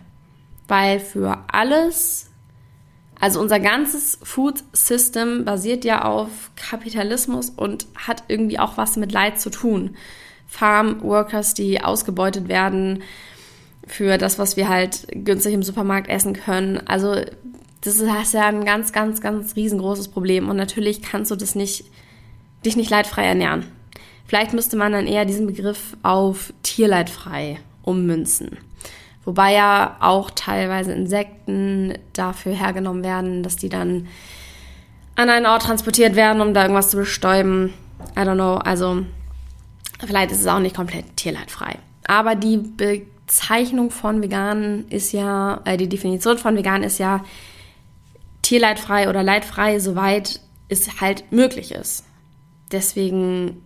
Weil 0.68 1.00
für 1.00 1.44
alles, 1.52 2.29
also 3.20 3.38
unser 3.38 3.60
ganzes 3.60 4.18
Food 4.22 4.64
System 4.72 5.44
basiert 5.44 5.84
ja 5.84 6.04
auf 6.04 6.50
Kapitalismus 6.56 7.50
und 7.50 7.86
hat 7.94 8.24
irgendwie 8.28 8.58
auch 8.58 8.78
was 8.78 8.96
mit 8.96 9.12
Leid 9.12 9.40
zu 9.40 9.50
tun. 9.50 9.96
Farm 10.46 11.02
Workers, 11.02 11.54
die 11.54 11.82
ausgebeutet 11.82 12.48
werden 12.48 13.02
für 13.86 14.18
das, 14.18 14.38
was 14.38 14.56
wir 14.56 14.68
halt 14.68 15.06
günstig 15.12 15.52
im 15.52 15.62
Supermarkt 15.62 16.08
essen 16.08 16.32
können. 16.32 16.80
Also 16.86 17.16
das 17.82 17.96
ist 17.98 18.32
ja 18.32 18.46
ein 18.46 18.64
ganz, 18.64 18.92
ganz, 18.92 19.20
ganz 19.20 19.54
riesengroßes 19.54 20.08
Problem. 20.08 20.48
Und 20.48 20.56
natürlich 20.56 21.02
kannst 21.02 21.30
du 21.30 21.36
das 21.36 21.54
nicht, 21.54 21.84
dich 22.64 22.76
nicht 22.76 22.90
leidfrei 22.90 23.24
ernähren. 23.24 23.64
Vielleicht 24.26 24.52
müsste 24.54 24.76
man 24.76 24.92
dann 24.92 25.06
eher 25.06 25.24
diesen 25.24 25.46
Begriff 25.46 25.96
auf 26.02 26.52
tierleidfrei 26.62 27.58
ummünzen. 27.82 28.58
Wobei 29.24 29.52
ja 29.52 29.96
auch 30.00 30.30
teilweise 30.30 30.92
Insekten 30.92 31.94
dafür 32.12 32.54
hergenommen 32.54 33.04
werden, 33.04 33.42
dass 33.42 33.56
die 33.56 33.68
dann 33.68 34.08
an 35.14 35.28
einen 35.28 35.46
Ort 35.46 35.62
transportiert 35.62 36.16
werden, 36.16 36.40
um 36.40 36.54
da 36.54 36.62
irgendwas 36.62 36.90
zu 36.90 36.96
bestäuben. 36.96 37.74
I 38.16 38.20
don't 38.20 38.34
know. 38.34 38.54
Also 38.54 39.04
vielleicht 40.04 40.32
ist 40.32 40.40
es 40.40 40.46
auch 40.46 40.58
nicht 40.58 40.74
komplett 40.74 41.16
tierleidfrei. 41.16 41.78
Aber 42.06 42.34
die 42.34 42.56
Bezeichnung 42.56 43.90
von 43.90 44.22
vegan 44.22 44.86
ist 44.88 45.12
ja, 45.12 45.60
äh, 45.64 45.76
die 45.76 45.88
Definition 45.88 46.38
von 46.38 46.56
vegan 46.56 46.82
ist 46.82 46.98
ja 46.98 47.22
tierleidfrei 48.42 49.08
oder 49.08 49.22
leidfrei, 49.22 49.78
soweit 49.78 50.40
es 50.68 51.00
halt 51.00 51.30
möglich 51.30 51.72
ist. 51.72 52.04
Deswegen 52.72 53.62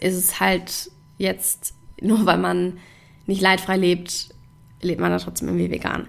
ist 0.00 0.16
es 0.16 0.40
halt 0.40 0.90
jetzt, 1.16 1.74
nur 2.00 2.26
weil 2.26 2.38
man 2.38 2.78
nicht 3.26 3.40
leidfrei 3.40 3.76
lebt, 3.76 4.28
lebt 4.80 5.00
man 5.00 5.10
da 5.10 5.18
trotzdem 5.18 5.48
irgendwie 5.48 5.70
vegan. 5.70 6.08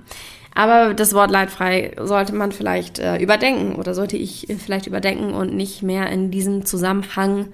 Aber 0.56 0.94
das 0.94 1.14
Wort 1.14 1.32
leidfrei 1.32 1.96
sollte 2.00 2.34
man 2.34 2.52
vielleicht 2.52 3.00
äh, 3.00 3.18
überdenken 3.18 3.76
oder 3.76 3.94
sollte 3.94 4.18
ich 4.18 4.48
vielleicht 4.60 4.88
überdenken 4.88 5.34
und 5.34 5.54
nicht 5.54 5.84
mehr 5.84 6.10
in 6.10 6.32
diesem 6.32 6.66
Zusammenhang 6.66 7.48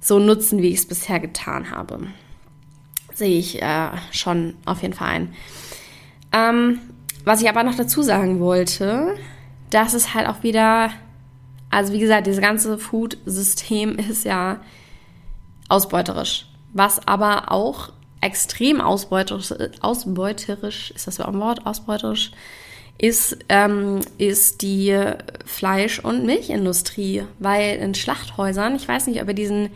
so 0.00 0.18
nutzen, 0.18 0.62
wie 0.62 0.68
ich 0.68 0.78
es 0.78 0.86
bisher 0.86 1.18
getan 1.18 1.70
habe. 1.70 1.98
Sehe 3.14 3.38
ich 3.38 3.62
äh, 3.62 3.88
schon 4.12 4.54
auf 4.64 4.82
jeden 4.82 4.94
Fall 4.94 5.08
ein. 5.08 5.34
Ähm, 6.32 6.78
was 7.24 7.42
ich 7.42 7.48
aber 7.48 7.64
noch 7.64 7.74
dazu 7.74 8.02
sagen 8.02 8.38
wollte, 8.38 9.16
das 9.70 9.94
ist 9.94 10.14
halt 10.14 10.28
auch 10.28 10.42
wieder, 10.42 10.90
also 11.70 11.92
wie 11.92 11.98
gesagt, 11.98 12.26
dieses 12.26 12.40
ganze 12.40 12.78
Food-System 12.78 13.98
ist 14.10 14.24
ja 14.24 14.60
ausbeuterisch. 15.68 16.46
Was 16.72 17.08
aber 17.08 17.50
auch 17.50 17.90
extrem 18.20 18.80
ausbeuterisch, 18.80 19.52
ausbeuterisch 19.80 20.90
ist 20.92 21.06
das 21.06 21.20
ein 21.20 21.40
Wort, 21.40 21.66
ausbeuterisch, 21.66 22.32
ist, 22.98 23.38
ähm, 23.48 24.00
ist 24.18 24.62
die 24.62 24.98
Fleisch- 25.44 25.98
und 25.98 26.24
Milchindustrie. 26.24 27.24
Weil 27.38 27.76
in 27.76 27.94
Schlachthäusern, 27.94 28.76
ich 28.76 28.88
weiß 28.88 29.06
nicht, 29.06 29.20
ob 29.22 29.28
ihr 29.28 29.34
diesen 29.34 29.70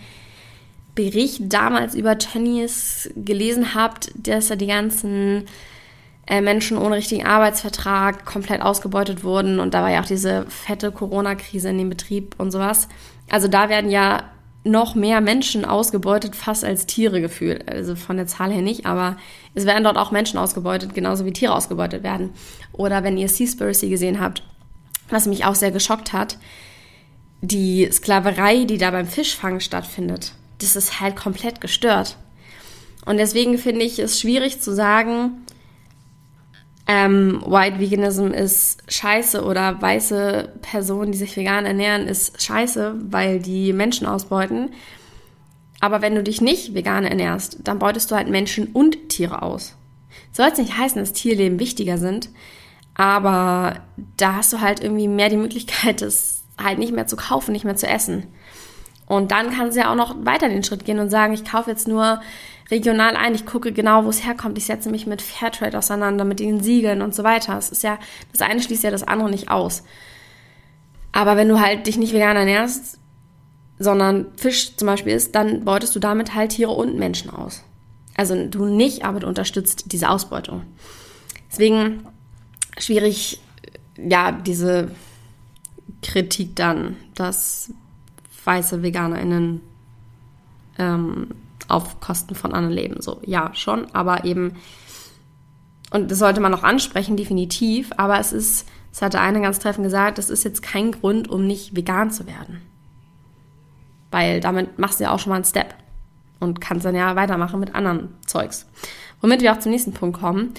Bericht 0.94 1.52
damals 1.52 1.94
über 1.94 2.18
Tönnies 2.18 3.10
gelesen 3.16 3.74
habt, 3.74 4.10
dass 4.14 4.50
er 4.50 4.56
die 4.56 4.66
ganzen 4.66 5.44
äh, 6.26 6.40
Menschen 6.40 6.78
ohne 6.78 6.96
richtigen 6.96 7.26
Arbeitsvertrag 7.26 8.24
komplett 8.24 8.62
ausgebeutet 8.62 9.22
wurden. 9.24 9.60
Und 9.60 9.74
da 9.74 9.82
war 9.82 9.90
ja 9.90 10.00
auch 10.00 10.06
diese 10.06 10.46
fette 10.48 10.92
Corona-Krise 10.92 11.68
in 11.68 11.78
dem 11.78 11.90
Betrieb 11.90 12.34
und 12.38 12.50
sowas. 12.50 12.88
Also 13.30 13.48
da 13.48 13.68
werden 13.68 13.90
ja 13.90 14.24
noch 14.62 14.94
mehr 14.94 15.20
Menschen 15.20 15.64
ausgebeutet, 15.64 16.36
fast 16.36 16.64
als 16.64 16.86
Tiere 16.86 17.20
gefühlt. 17.20 17.68
Also 17.68 17.96
von 17.96 18.16
der 18.16 18.26
Zahl 18.26 18.52
her 18.52 18.62
nicht, 18.62 18.86
aber 18.86 19.16
es 19.54 19.64
werden 19.64 19.84
dort 19.84 19.96
auch 19.96 20.10
Menschen 20.10 20.38
ausgebeutet, 20.38 20.94
genauso 20.94 21.24
wie 21.24 21.32
Tiere 21.32 21.54
ausgebeutet 21.54 22.02
werden. 22.02 22.30
Oder 22.72 23.02
wenn 23.02 23.16
ihr 23.16 23.28
Seaspiracy 23.28 23.88
gesehen 23.88 24.20
habt, 24.20 24.42
was 25.08 25.26
mich 25.26 25.44
auch 25.44 25.54
sehr 25.54 25.70
geschockt 25.70 26.12
hat, 26.12 26.38
die 27.40 27.88
Sklaverei, 27.90 28.64
die 28.64 28.78
da 28.78 28.90
beim 28.90 29.06
Fischfang 29.06 29.60
stattfindet, 29.60 30.32
das 30.58 30.76
ist 30.76 31.00
halt 31.00 31.16
komplett 31.16 31.60
gestört. 31.60 32.16
Und 33.06 33.16
deswegen 33.16 33.56
finde 33.56 33.84
ich 33.84 33.98
es 33.98 34.20
schwierig 34.20 34.60
zu 34.60 34.74
sagen, 34.74 35.46
ähm, 36.92 37.40
White 37.46 37.78
Veganism 37.78 38.32
ist 38.32 38.82
scheiße 38.88 39.44
oder 39.44 39.80
weiße 39.80 40.54
Personen, 40.60 41.12
die 41.12 41.18
sich 41.18 41.36
vegan 41.36 41.64
ernähren, 41.64 42.08
ist 42.08 42.42
scheiße, 42.42 42.96
weil 43.12 43.38
die 43.38 43.72
Menschen 43.72 44.08
ausbeuten. 44.08 44.70
Aber 45.78 46.02
wenn 46.02 46.16
du 46.16 46.24
dich 46.24 46.40
nicht 46.40 46.74
vegan 46.74 47.04
ernährst, 47.04 47.58
dann 47.62 47.78
beutest 47.78 48.10
du 48.10 48.16
halt 48.16 48.28
Menschen 48.28 48.66
und 48.72 49.08
Tiere 49.08 49.42
aus. 49.42 49.76
Soll 50.32 50.48
es 50.50 50.58
nicht 50.58 50.76
heißen, 50.76 51.00
dass 51.00 51.12
Tierleben 51.12 51.60
wichtiger 51.60 51.96
sind, 51.96 52.28
aber 52.94 53.76
da 54.16 54.34
hast 54.34 54.52
du 54.52 54.60
halt 54.60 54.82
irgendwie 54.82 55.06
mehr 55.06 55.28
die 55.28 55.36
Möglichkeit, 55.36 56.02
es 56.02 56.42
halt 56.58 56.80
nicht 56.80 56.92
mehr 56.92 57.06
zu 57.06 57.14
kaufen, 57.14 57.52
nicht 57.52 57.64
mehr 57.64 57.76
zu 57.76 57.86
essen. 57.86 58.26
Und 59.06 59.30
dann 59.30 59.52
kannst 59.52 59.76
du 59.76 59.82
ja 59.82 59.92
auch 59.92 59.96
noch 59.96 60.16
weiter 60.26 60.48
den 60.48 60.64
Schritt 60.64 60.84
gehen 60.84 60.98
und 60.98 61.08
sagen, 61.08 61.34
ich 61.34 61.44
kaufe 61.44 61.70
jetzt 61.70 61.86
nur 61.86 62.20
regional 62.70 63.16
ein. 63.16 63.34
Ich 63.34 63.46
gucke 63.46 63.72
genau, 63.72 64.04
wo 64.04 64.10
es 64.10 64.24
herkommt. 64.24 64.58
Ich 64.58 64.66
setze 64.66 64.90
mich 64.90 65.06
mit 65.06 65.22
Fairtrade 65.22 65.76
auseinander, 65.76 66.24
mit 66.24 66.40
den 66.40 66.62
Siegeln 66.62 67.02
und 67.02 67.14
so 67.14 67.24
weiter. 67.24 67.56
Es 67.58 67.70
ist 67.70 67.82
ja, 67.82 67.98
das 68.32 68.42
eine 68.42 68.62
schließt 68.62 68.84
ja 68.84 68.90
das 68.90 69.02
andere 69.02 69.30
nicht 69.30 69.50
aus. 69.50 69.82
Aber 71.12 71.36
wenn 71.36 71.48
du 71.48 71.60
halt 71.60 71.86
dich 71.86 71.98
nicht 71.98 72.12
vegan 72.12 72.36
ernährst, 72.36 72.98
sondern 73.78 74.26
Fisch 74.36 74.76
zum 74.76 74.86
Beispiel 74.86 75.14
isst, 75.14 75.34
dann 75.34 75.64
beutest 75.64 75.96
du 75.96 76.00
damit 76.00 76.34
halt 76.34 76.52
Tiere 76.52 76.70
und 76.70 76.98
Menschen 76.98 77.30
aus. 77.30 77.64
Also 78.16 78.46
du 78.46 78.66
nicht, 78.66 79.04
aber 79.04 79.20
du 79.20 79.26
unterstützt 79.26 79.92
diese 79.92 80.10
Ausbeutung. 80.10 80.62
Deswegen 81.50 82.06
schwierig, 82.78 83.40
ja, 83.96 84.32
diese 84.32 84.90
Kritik 86.02 86.54
dann, 86.56 86.96
dass 87.14 87.72
weiße 88.44 88.82
VeganerInnen 88.82 89.60
ähm, 90.78 91.28
auf 91.70 92.00
Kosten 92.00 92.34
von 92.34 92.52
anderen 92.52 92.74
leben. 92.74 93.00
So, 93.00 93.20
ja, 93.24 93.50
schon, 93.54 93.86
aber 93.94 94.24
eben, 94.24 94.56
und 95.90 96.10
das 96.10 96.18
sollte 96.18 96.40
man 96.40 96.54
auch 96.54 96.62
ansprechen, 96.62 97.16
definitiv, 97.16 97.90
aber 97.96 98.18
es 98.18 98.32
ist, 98.32 98.68
es 98.92 99.02
hatte 99.02 99.20
eine 99.20 99.40
ganz 99.40 99.58
treffend 99.58 99.84
gesagt, 99.84 100.18
das 100.18 100.30
ist 100.30 100.44
jetzt 100.44 100.62
kein 100.62 100.92
Grund, 100.92 101.28
um 101.28 101.46
nicht 101.46 101.76
vegan 101.76 102.10
zu 102.10 102.26
werden. 102.26 102.62
Weil 104.10 104.40
damit 104.40 104.78
machst 104.78 105.00
du 105.00 105.04
ja 105.04 105.12
auch 105.12 105.18
schon 105.18 105.30
mal 105.30 105.36
einen 105.36 105.44
Step 105.44 105.74
und 106.40 106.60
kannst 106.60 106.84
dann 106.84 106.96
ja 106.96 107.14
weitermachen 107.14 107.60
mit 107.60 107.74
anderen 107.74 108.14
Zeugs. 108.26 108.66
Womit 109.20 109.42
wir 109.42 109.52
auch 109.52 109.58
zum 109.60 109.70
nächsten 109.70 109.92
Punkt 109.92 110.18
kommen, 110.18 110.54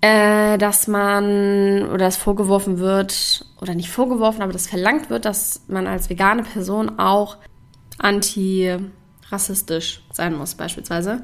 äh, 0.00 0.56
dass 0.58 0.86
man 0.86 1.88
oder 1.92 2.06
es 2.06 2.16
vorgeworfen 2.16 2.78
wird, 2.78 3.44
oder 3.60 3.74
nicht 3.74 3.90
vorgeworfen, 3.90 4.42
aber 4.42 4.52
das 4.52 4.66
verlangt 4.66 5.10
wird, 5.10 5.24
dass 5.24 5.62
man 5.68 5.86
als 5.86 6.08
vegane 6.08 6.42
Person 6.42 6.98
auch 6.98 7.36
anti 7.98 8.76
rassistisch 9.30 10.02
sein 10.12 10.36
muss, 10.36 10.54
beispielsweise. 10.54 11.22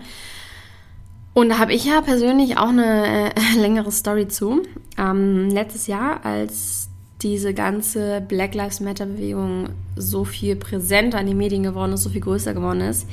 Und 1.34 1.48
da 1.48 1.58
habe 1.58 1.72
ich 1.72 1.84
ja 1.84 2.00
persönlich 2.02 2.58
auch 2.58 2.68
eine 2.68 3.34
äh, 3.34 3.56
längere 3.58 3.90
Story 3.90 4.28
zu. 4.28 4.62
Ähm, 4.98 5.48
letztes 5.48 5.86
Jahr, 5.86 6.24
als 6.24 6.88
diese 7.22 7.54
ganze 7.54 8.20
Black 8.20 8.54
Lives 8.54 8.80
Matter-Bewegung 8.80 9.70
so 9.96 10.24
viel 10.24 10.56
präsenter 10.56 11.20
in 11.20 11.28
den 11.28 11.38
Medien 11.38 11.62
geworden 11.62 11.92
ist, 11.92 12.02
so 12.02 12.10
viel 12.10 12.20
größer 12.20 12.52
geworden 12.52 12.80
ist, 12.80 13.08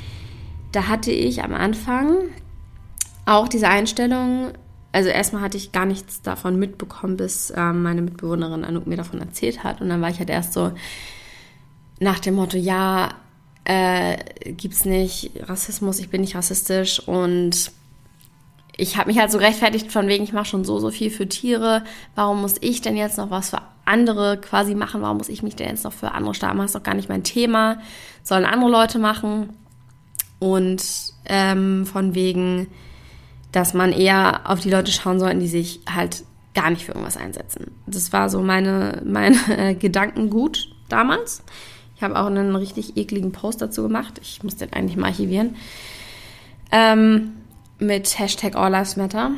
da 0.72 0.88
hatte 0.88 1.12
ich 1.12 1.42
am 1.42 1.54
Anfang 1.54 2.16
auch 3.24 3.48
diese 3.48 3.68
Einstellung, 3.68 4.50
also 4.92 5.08
erstmal 5.08 5.42
hatte 5.42 5.56
ich 5.56 5.72
gar 5.72 5.86
nichts 5.86 6.22
davon 6.22 6.58
mitbekommen, 6.58 7.16
bis 7.16 7.52
ähm, 7.56 7.82
meine 7.82 8.02
Mitbewohnerin 8.02 8.64
Anouk 8.64 8.86
mir 8.86 8.96
davon 8.96 9.20
erzählt 9.20 9.62
hat. 9.62 9.80
Und 9.80 9.88
dann 9.88 10.00
war 10.00 10.10
ich 10.10 10.18
halt 10.18 10.30
erst 10.30 10.52
so 10.52 10.72
nach 12.00 12.18
dem 12.18 12.34
Motto, 12.34 12.56
ja, 12.56 13.10
äh, 13.64 14.16
es 14.70 14.84
nicht 14.84 15.32
Rassismus, 15.40 15.98
ich 15.98 16.08
bin 16.08 16.20
nicht 16.20 16.34
rassistisch 16.34 17.00
und 17.00 17.72
ich 18.76 18.96
habe 18.96 19.08
mich 19.08 19.18
halt 19.18 19.30
so 19.30 19.38
rechtfertigt 19.38 19.92
von 19.92 20.08
wegen, 20.08 20.24
ich 20.24 20.32
mache 20.32 20.46
schon 20.46 20.64
so, 20.64 20.78
so 20.78 20.90
viel 20.90 21.10
für 21.10 21.28
Tiere, 21.28 21.84
warum 22.14 22.40
muss 22.40 22.56
ich 22.60 22.80
denn 22.80 22.96
jetzt 22.96 23.18
noch 23.18 23.30
was 23.30 23.50
für 23.50 23.60
andere 23.84 24.38
quasi 24.38 24.74
machen, 24.74 25.02
warum 25.02 25.18
muss 25.18 25.28
ich 25.28 25.42
mich 25.42 25.56
denn 25.56 25.68
jetzt 25.68 25.84
noch 25.84 25.92
für 25.92 26.12
andere 26.12 26.34
machen, 26.46 26.58
das 26.58 26.66
ist 26.70 26.74
doch 26.76 26.82
gar 26.82 26.94
nicht 26.94 27.08
mein 27.08 27.24
Thema, 27.24 27.78
sollen 28.22 28.44
andere 28.44 28.70
Leute 28.70 28.98
machen. 28.98 29.50
Und 30.38 30.82
ähm, 31.26 31.84
von 31.84 32.14
wegen, 32.14 32.68
dass 33.52 33.74
man 33.74 33.92
eher 33.92 34.40
auf 34.44 34.60
die 34.60 34.70
Leute 34.70 34.90
schauen 34.90 35.20
sollte, 35.20 35.38
die 35.38 35.48
sich 35.48 35.80
halt 35.88 36.24
gar 36.54 36.70
nicht 36.70 36.84
für 36.84 36.92
irgendwas 36.92 37.16
einsetzen. 37.16 37.72
Das 37.86 38.12
war 38.12 38.30
so 38.30 38.40
meine, 38.40 39.02
meine 39.04 39.36
äh, 39.48 39.74
Gedankengut 39.74 40.68
damals. 40.88 41.42
Ich 42.00 42.04
habe 42.04 42.18
auch 42.18 42.28
einen 42.28 42.56
richtig 42.56 42.96
ekligen 42.96 43.30
Post 43.30 43.60
dazu 43.60 43.82
gemacht. 43.82 44.18
Ich 44.22 44.42
muss 44.42 44.56
den 44.56 44.72
eigentlich 44.72 44.96
mal 44.96 45.08
archivieren. 45.08 45.56
Ähm, 46.72 47.32
mit 47.78 48.18
Hashtag 48.18 48.56
All 48.56 48.70
Lives 48.70 48.96
Matter. 48.96 49.32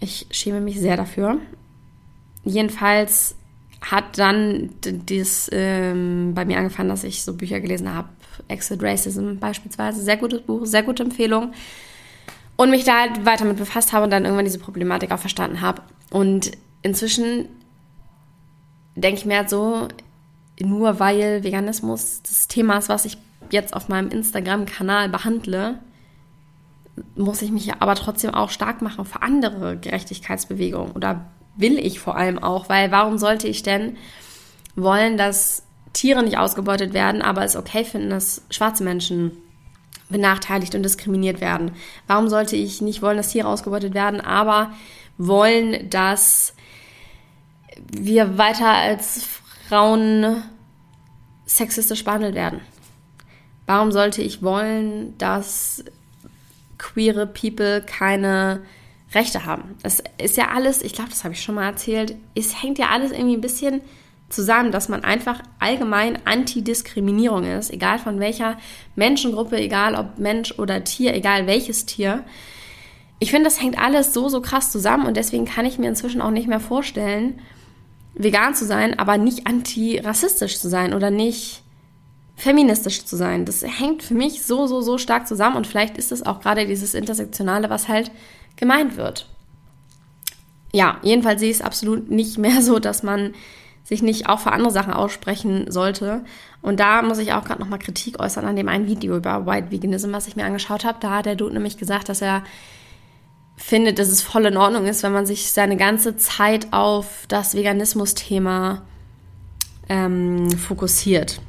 Ich 0.00 0.26
schäme 0.30 0.62
mich 0.62 0.80
sehr 0.80 0.96
dafür. 0.96 1.36
Jedenfalls 2.44 3.34
hat 3.82 4.16
dann 4.16 4.70
das 4.80 5.50
ähm, 5.52 6.32
bei 6.34 6.46
mir 6.46 6.56
angefangen, 6.56 6.88
dass 6.88 7.04
ich 7.04 7.22
so 7.22 7.34
Bücher 7.34 7.60
gelesen 7.60 7.92
habe. 7.92 8.08
Exit 8.48 8.82
Racism 8.82 9.34
beispielsweise. 9.38 10.00
Sehr 10.02 10.16
gutes 10.16 10.40
Buch, 10.40 10.64
sehr 10.64 10.84
gute 10.84 11.02
Empfehlung. 11.02 11.52
Und 12.56 12.70
mich 12.70 12.84
da 12.84 13.00
halt 13.00 13.26
weiter 13.26 13.44
mit 13.44 13.58
befasst 13.58 13.92
habe 13.92 14.04
und 14.04 14.10
dann 14.10 14.24
irgendwann 14.24 14.46
diese 14.46 14.60
Problematik 14.60 15.12
auch 15.12 15.18
verstanden 15.18 15.60
habe. 15.60 15.82
Und 16.08 16.52
inzwischen 16.80 17.50
denke 18.96 19.20
ich 19.20 19.26
mir 19.26 19.36
halt 19.36 19.50
so, 19.50 19.88
nur 20.60 21.00
weil 21.00 21.44
Veganismus 21.44 22.22
das 22.22 22.48
Thema 22.48 22.78
ist, 22.78 22.88
was 22.88 23.04
ich 23.04 23.18
jetzt 23.50 23.74
auf 23.74 23.88
meinem 23.88 24.10
Instagram-Kanal 24.10 25.08
behandle, 25.08 25.78
muss 27.14 27.42
ich 27.42 27.50
mich 27.50 27.72
aber 27.74 27.94
trotzdem 27.94 28.34
auch 28.34 28.50
stark 28.50 28.82
machen 28.82 29.04
für 29.04 29.22
andere 29.22 29.76
Gerechtigkeitsbewegungen 29.76 30.92
oder 30.92 31.26
will 31.56 31.78
ich 31.78 32.00
vor 32.00 32.16
allem 32.16 32.38
auch, 32.38 32.68
weil 32.68 32.90
warum 32.90 33.18
sollte 33.18 33.48
ich 33.48 33.62
denn 33.62 33.96
wollen, 34.74 35.16
dass 35.16 35.64
Tiere 35.92 36.22
nicht 36.22 36.38
ausgebeutet 36.38 36.92
werden, 36.92 37.22
aber 37.22 37.44
es 37.44 37.56
okay 37.56 37.84
finden, 37.84 38.10
dass 38.10 38.42
schwarze 38.50 38.84
Menschen 38.84 39.32
benachteiligt 40.08 40.74
und 40.74 40.82
diskriminiert 40.82 41.40
werden? 41.40 41.72
Warum 42.06 42.28
sollte 42.28 42.56
ich 42.56 42.80
nicht 42.80 43.02
wollen, 43.02 43.16
dass 43.16 43.30
Tiere 43.30 43.48
ausgebeutet 43.48 43.94
werden, 43.94 44.20
aber 44.20 44.72
wollen, 45.18 45.90
dass 45.90 46.54
wir 47.90 48.38
weiter 48.38 48.68
als 48.68 49.26
Frauen 49.68 50.42
sexistisch 51.44 52.04
behandelt 52.04 52.34
werden? 52.34 52.60
Warum 53.66 53.92
sollte 53.92 54.22
ich 54.22 54.42
wollen, 54.42 55.16
dass 55.18 55.84
queere 56.78 57.26
People 57.26 57.82
keine 57.82 58.62
Rechte 59.12 59.44
haben? 59.44 59.76
Das 59.82 60.02
ist 60.16 60.36
ja 60.38 60.48
alles, 60.48 60.82
ich 60.82 60.94
glaube, 60.94 61.10
das 61.10 61.24
habe 61.24 61.34
ich 61.34 61.42
schon 61.42 61.54
mal 61.54 61.66
erzählt, 61.66 62.14
es 62.34 62.62
hängt 62.62 62.78
ja 62.78 62.88
alles 62.88 63.12
irgendwie 63.12 63.36
ein 63.36 63.42
bisschen 63.42 63.82
zusammen, 64.30 64.72
dass 64.72 64.88
man 64.88 65.04
einfach 65.04 65.42
allgemein 65.58 66.18
Antidiskriminierung 66.26 67.44
ist, 67.44 67.70
egal 67.70 67.98
von 67.98 68.20
welcher 68.20 68.58
Menschengruppe, 68.94 69.56
egal 69.56 69.94
ob 69.94 70.18
Mensch 70.18 70.58
oder 70.58 70.84
Tier, 70.84 71.14
egal 71.14 71.46
welches 71.46 71.86
Tier. 71.86 72.24
Ich 73.18 73.30
finde, 73.30 73.44
das 73.44 73.60
hängt 73.60 73.78
alles 73.78 74.14
so, 74.14 74.28
so 74.28 74.40
krass 74.40 74.70
zusammen 74.70 75.06
und 75.06 75.16
deswegen 75.16 75.44
kann 75.44 75.66
ich 75.66 75.78
mir 75.78 75.88
inzwischen 75.88 76.20
auch 76.20 76.30
nicht 76.30 76.48
mehr 76.48 76.60
vorstellen, 76.60 77.40
vegan 78.18 78.54
zu 78.54 78.66
sein, 78.66 78.98
aber 78.98 79.16
nicht 79.16 79.46
antirassistisch 79.46 80.58
zu 80.58 80.68
sein 80.68 80.92
oder 80.92 81.10
nicht 81.10 81.62
feministisch 82.36 83.04
zu 83.04 83.16
sein. 83.16 83.44
Das 83.44 83.62
hängt 83.62 84.02
für 84.02 84.14
mich 84.14 84.44
so, 84.44 84.66
so, 84.66 84.80
so 84.80 84.98
stark 84.98 85.26
zusammen 85.26 85.56
und 85.56 85.66
vielleicht 85.66 85.96
ist 85.96 86.12
es 86.12 86.24
auch 86.24 86.40
gerade 86.40 86.66
dieses 86.66 86.94
Intersektionale, 86.94 87.70
was 87.70 87.88
halt 87.88 88.10
gemeint 88.56 88.96
wird. 88.96 89.26
Ja, 90.72 90.98
jedenfalls 91.02 91.40
sehe 91.40 91.50
ich 91.50 91.56
es 91.56 91.62
absolut 91.62 92.10
nicht 92.10 92.38
mehr 92.38 92.62
so, 92.62 92.78
dass 92.78 93.02
man 93.02 93.34
sich 93.84 94.02
nicht 94.02 94.28
auch 94.28 94.40
für 94.40 94.52
andere 94.52 94.70
Sachen 94.70 94.92
aussprechen 94.92 95.70
sollte. 95.70 96.22
Und 96.60 96.78
da 96.78 97.00
muss 97.00 97.18
ich 97.18 97.32
auch 97.32 97.44
gerade 97.44 97.60
nochmal 97.60 97.78
Kritik 97.78 98.20
äußern 98.20 98.44
an 98.44 98.56
dem 98.56 98.68
einen 98.68 98.86
Video 98.86 99.16
über 99.16 99.46
White 99.46 99.70
Veganism, 99.70 100.12
was 100.12 100.28
ich 100.28 100.36
mir 100.36 100.44
angeschaut 100.44 100.84
habe. 100.84 100.98
Da 101.00 101.16
hat 101.16 101.26
der 101.26 101.36
Dude 101.36 101.54
nämlich 101.54 101.78
gesagt, 101.78 102.10
dass 102.10 102.20
er 102.20 102.42
findet, 103.58 103.98
dass 103.98 104.08
es 104.08 104.22
voll 104.22 104.46
in 104.46 104.56
Ordnung 104.56 104.86
ist, 104.86 105.02
wenn 105.02 105.12
man 105.12 105.26
sich 105.26 105.52
seine 105.52 105.76
ganze 105.76 106.16
Zeit 106.16 106.72
auf 106.72 107.24
das 107.28 107.54
Veganismus-Thema 107.54 108.82
ähm, 109.88 110.50
fokussiert. 110.52 111.40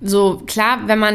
So, 0.00 0.42
klar, 0.46 0.80
wenn 0.86 0.98
man, 0.98 1.14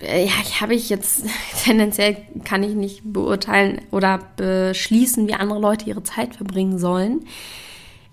äh, 0.00 0.26
ja, 0.26 0.60
habe 0.60 0.74
ich 0.74 0.90
jetzt 0.90 1.24
tendenziell 1.64 2.18
kann 2.44 2.62
ich 2.62 2.74
nicht 2.74 3.00
beurteilen 3.04 3.80
oder 3.90 4.20
beschließen, 4.36 5.26
wie 5.26 5.34
andere 5.34 5.60
Leute 5.60 5.86
ihre 5.86 6.02
Zeit 6.02 6.36
verbringen 6.36 6.78
sollen. 6.78 7.24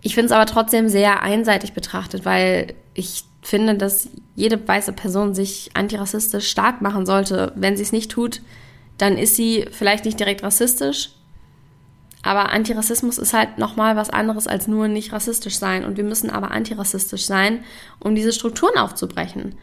Ich 0.02 0.16
finde 0.16 0.28
es 0.28 0.32
aber 0.32 0.46
trotzdem 0.46 0.88
sehr 0.88 1.22
einseitig 1.22 1.74
betrachtet, 1.74 2.24
weil 2.24 2.76
ich 2.94 3.24
finde, 3.42 3.76
dass 3.76 4.10
jede 4.36 4.66
weiße 4.66 4.94
Person 4.94 5.34
sich 5.34 5.72
antirassistisch 5.74 6.50
stark 6.50 6.82
machen 6.82 7.06
sollte. 7.06 7.52
Wenn 7.56 7.76
sie 7.76 7.84
es 7.84 7.92
nicht 7.92 8.12
tut, 8.12 8.42
dann 8.98 9.18
ist 9.18 9.36
sie 9.36 9.66
vielleicht 9.72 10.06
nicht 10.06 10.20
direkt 10.20 10.44
rassistisch, 10.44 11.12
aber 12.24 12.50
Antirassismus 12.50 13.18
ist 13.18 13.34
halt 13.34 13.58
nochmal 13.58 13.96
was 13.96 14.10
anderes 14.10 14.48
als 14.48 14.68
nur 14.68 14.90
nicht 14.90 15.14
rassistisch 15.14 15.58
sein. 15.58 15.86
Und 15.86 15.96
wir 15.96 16.04
müssen 16.04 16.30
aber 16.30 16.52
antirassistisch 16.52 17.26
sein, 17.26 17.64
um 18.00 18.16
diese 18.16 18.34
Strukturen 18.34 18.78
aufzubrechen. 18.78 19.56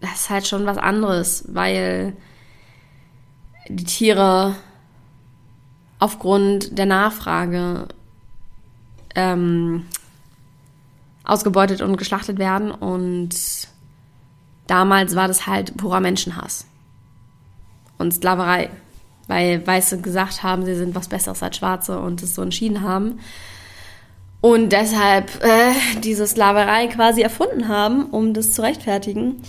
das 0.00 0.22
ist 0.22 0.30
halt 0.30 0.46
schon 0.46 0.64
was 0.64 0.78
anderes, 0.78 1.44
weil 1.48 2.16
die 3.68 3.84
Tiere 3.84 4.56
aufgrund 5.98 6.76
der 6.76 6.86
Nachfrage 6.86 7.86
ähm, 9.14 9.86
ausgebeutet 11.24 11.80
und 11.80 11.96
geschlachtet 11.96 12.38
werden. 12.38 12.70
Und 12.70 13.30
damals 14.66 15.14
war 15.14 15.28
das 15.28 15.46
halt 15.46 15.76
purer 15.76 16.00
Menschenhass 16.00 16.66
und 17.98 18.12
Sklaverei, 18.12 18.70
weil 19.28 19.64
Weiße 19.64 20.00
gesagt 20.00 20.42
haben, 20.42 20.64
sie 20.64 20.74
sind 20.74 20.94
was 20.94 21.08
Besseres 21.08 21.42
als 21.42 21.56
Schwarze 21.56 22.00
und 22.00 22.22
es 22.22 22.34
so 22.34 22.42
entschieden 22.42 22.82
haben. 22.82 23.20
Und 24.40 24.72
deshalb 24.72 25.42
äh, 25.44 25.72
diese 26.00 26.26
Sklaverei 26.26 26.88
quasi 26.88 27.22
erfunden 27.22 27.68
haben, 27.68 28.06
um 28.06 28.34
das 28.34 28.52
zu 28.52 28.62
rechtfertigen 28.62 29.40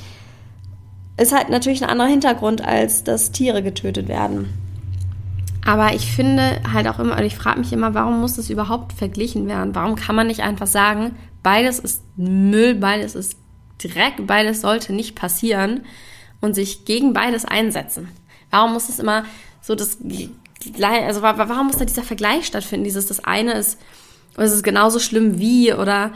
ist 1.18 1.32
halt 1.32 1.50
natürlich 1.50 1.84
ein 1.84 1.90
anderer 1.90 2.10
Hintergrund, 2.10 2.64
als 2.64 3.04
dass 3.04 3.32
Tiere 3.32 3.62
getötet 3.62 4.08
werden. 4.08 4.50
Aber 5.66 5.94
ich 5.94 6.12
finde 6.12 6.62
halt 6.72 6.88
auch 6.88 7.00
immer, 7.00 7.22
ich 7.24 7.36
frage 7.36 7.60
mich 7.60 7.72
immer, 7.72 7.94
warum 7.94 8.20
muss 8.20 8.36
das 8.36 8.50
überhaupt 8.50 8.94
verglichen 8.94 9.48
werden? 9.48 9.76
Warum 9.76 9.96
kann 9.96 10.16
man 10.16 10.28
nicht 10.28 10.42
einfach 10.42 10.68
sagen, 10.68 11.16
beides 11.42 11.80
ist 11.80 12.04
Müll, 12.18 12.76
beides 12.76 13.16
ist 13.16 13.38
Dreck, 13.78 14.28
beides 14.28 14.62
sollte 14.62 14.94
nicht 14.94 15.16
passieren 15.16 15.86
und 16.42 16.54
sich 16.54 16.86
gegen 16.86 17.14
beides 17.14 17.46
einsetzen? 17.46 18.10
Warum 18.50 18.74
muss 18.74 18.90
es 18.90 19.00
immer 19.00 19.24
so 19.62 19.76
das, 19.76 19.98
also 20.82 21.22
warum 21.22 21.68
muss 21.68 21.78
da 21.78 21.86
dieser 21.86 22.04
Vergleich 22.04 22.46
stattfinden? 22.46 22.84
Dieses, 22.84 23.06
das 23.06 23.24
eine 23.24 23.54
ist, 23.54 23.80
es 24.36 24.52
ist 24.52 24.64
genauso 24.64 25.00
schlimm 25.00 25.40
wie 25.40 25.74
oder 25.74 26.12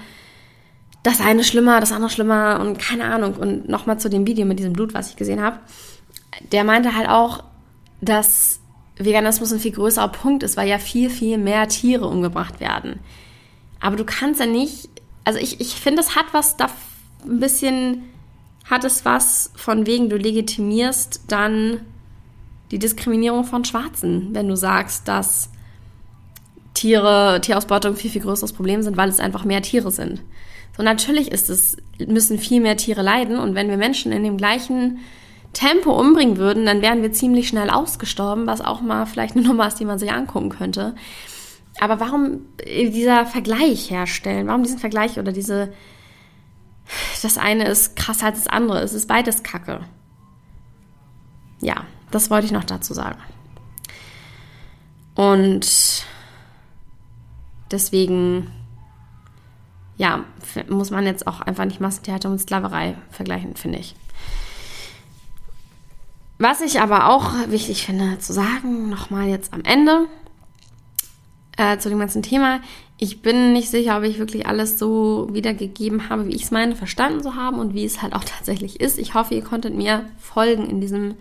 das 1.08 1.22
eine 1.22 1.44
schlimmer, 1.44 1.80
das 1.80 1.92
andere 1.92 2.10
schlimmer 2.10 2.60
und 2.60 2.80
keine 2.80 3.06
Ahnung. 3.06 3.36
Und 3.36 3.70
nochmal 3.70 3.98
zu 4.00 4.10
dem 4.10 4.28
Video 4.28 4.46
mit 4.46 4.60
diesem 4.60 4.74
Blut, 4.74 4.94
was 4.94 5.10
ich 5.10 5.16
gesehen 5.16 5.42
habe. 5.42 5.60
Der 6.52 6.64
meinte 6.64 6.96
halt 6.96 7.08
auch, 7.08 7.44
dass 8.02 8.60
Veganismus 8.98 9.54
ein 9.54 9.60
viel 9.60 9.72
größerer 9.72 10.10
Punkt 10.10 10.44
ist, 10.44 10.58
weil 10.58 10.68
ja 10.68 10.80
viel, 10.80 11.10
viel 11.10 11.38
mehr 11.38 11.68
Tiere 11.70 12.08
umgebracht 12.08 12.60
werden. 12.60 13.00
Aber 13.80 13.96
du 13.96 14.04
kannst 14.04 14.40
ja 14.40 14.46
nicht, 14.46 14.90
also 15.24 15.40
ich, 15.40 15.62
ich 15.62 15.76
finde, 15.76 16.02
es 16.02 16.16
hat 16.16 16.26
was 16.34 16.58
da 16.58 16.68
ein 17.24 17.40
bisschen, 17.40 18.04
hat 18.70 18.84
es 18.84 19.06
was 19.06 19.52
von 19.56 19.86
wegen, 19.88 20.10
du 20.10 20.18
legitimierst 20.18 21.22
dann 21.28 21.82
die 22.72 22.80
Diskriminierung 22.80 23.46
von 23.46 23.64
Schwarzen, 23.64 24.30
wenn 24.34 24.48
du 24.48 24.58
sagst, 24.58 25.08
dass 25.08 25.52
Tiere, 26.78 27.42
Tierausbeutung 27.42 27.96
viel, 27.96 28.12
viel 28.12 28.22
größeres 28.22 28.54
Problem 28.54 28.84
sind, 28.84 28.98
weil 28.98 29.10
es 29.10 29.20
einfach 29.20 29.46
mehr 29.46 29.64
Tiere 29.64 29.90
sind. 29.90 30.22
So 30.76 30.84
natürlich 30.84 31.32
ist 31.32 31.50
es, 31.50 31.78
müssen 32.06 32.38
viel 32.38 32.62
mehr 32.62 32.78
Tiere 32.78 33.02
leiden 33.02 33.40
und 33.40 33.56
wenn 33.56 33.70
wir 33.70 33.78
Menschen 33.78 34.12
in 34.12 34.24
dem 34.24 34.38
gleichen 34.38 35.00
Tempo 35.54 36.00
umbringen 36.00 36.38
würden, 36.38 36.68
dann 36.68 36.84
wären 36.84 37.02
wir 37.02 37.12
ziemlich 37.12 37.48
schnell 37.48 37.72
ausgestorben, 37.72 38.46
was 38.46 38.62
auch 38.62 38.82
mal 38.82 39.08
vielleicht 39.08 39.36
eine 39.36 39.48
Nummer 39.48 39.68
ist, 39.68 39.80
die 39.80 39.86
man 39.86 39.98
sich 39.98 40.12
angucken 40.12 40.50
könnte. 40.50 40.94
Aber 41.80 42.00
warum 42.00 42.42
dieser 42.64 43.26
Vergleich 43.26 43.90
herstellen? 43.90 44.46
Warum 44.46 44.62
diesen 44.62 44.78
Vergleich 44.78 45.18
oder 45.18 45.32
diese, 45.32 45.74
das 47.24 47.40
eine 47.40 47.68
ist 47.68 47.96
krasser 47.96 48.28
als 48.28 48.44
das 48.44 48.48
andere. 48.48 48.82
Es 48.82 48.94
ist 48.94 49.08
beides 49.08 49.42
Kacke. 49.42 49.80
Ja, 51.60 51.86
das 52.12 52.30
wollte 52.30 52.46
ich 52.46 52.52
noch 52.52 52.66
dazu 52.66 52.94
sagen. 52.94 53.20
Und 55.16 56.06
deswegen, 57.72 58.52
ja, 59.98 60.24
muss 60.70 60.92
man 60.92 61.06
jetzt 61.06 61.28
auch 61.28 61.42
einfach 61.42 61.66
nicht 61.66 61.82
Massentheater 61.82 62.30
und 62.30 62.40
Sklaverei 62.40 62.96
vergleichen, 63.12 63.56
finde 63.56 63.80
ich. 63.80 63.96
Was 66.40 66.62
ich 66.62 66.82
aber 66.82 67.10
auch 67.10 67.34
wichtig 67.48 67.86
finde 67.86 68.20
zu 68.20 68.32
sagen, 68.32 68.90
nochmal 68.90 69.28
jetzt 69.28 69.54
am 69.54 69.64
Ende 69.64 70.08
äh, 71.58 71.78
zu 71.80 71.90
dem 71.90 72.00
ganzen 72.00 72.22
Thema. 72.22 72.62
Ich 73.00 73.22
bin 73.22 73.54
nicht 73.54 73.70
sicher, 73.70 73.98
ob 73.98 74.04
ich 74.04 74.20
wirklich 74.20 74.48
alles 74.48 74.80
so 74.80 75.28
wiedergegeben 75.32 76.10
habe, 76.10 76.28
wie 76.28 76.36
ich 76.36 76.44
es 76.44 76.52
meine, 76.52 76.76
verstanden 76.76 77.22
zu 77.22 77.36
haben 77.36 77.60
und 77.60 77.74
wie 77.74 77.86
es 77.86 78.02
halt 78.02 78.14
auch 78.14 78.24
tatsächlich 78.38 78.80
ist. 78.80 78.98
Ich 79.00 79.14
hoffe, 79.16 79.34
ihr 79.34 79.44
konntet 79.44 79.76
mir 79.76 80.06
folgen 80.20 80.70
in 80.70 80.80
diesem 80.80 81.16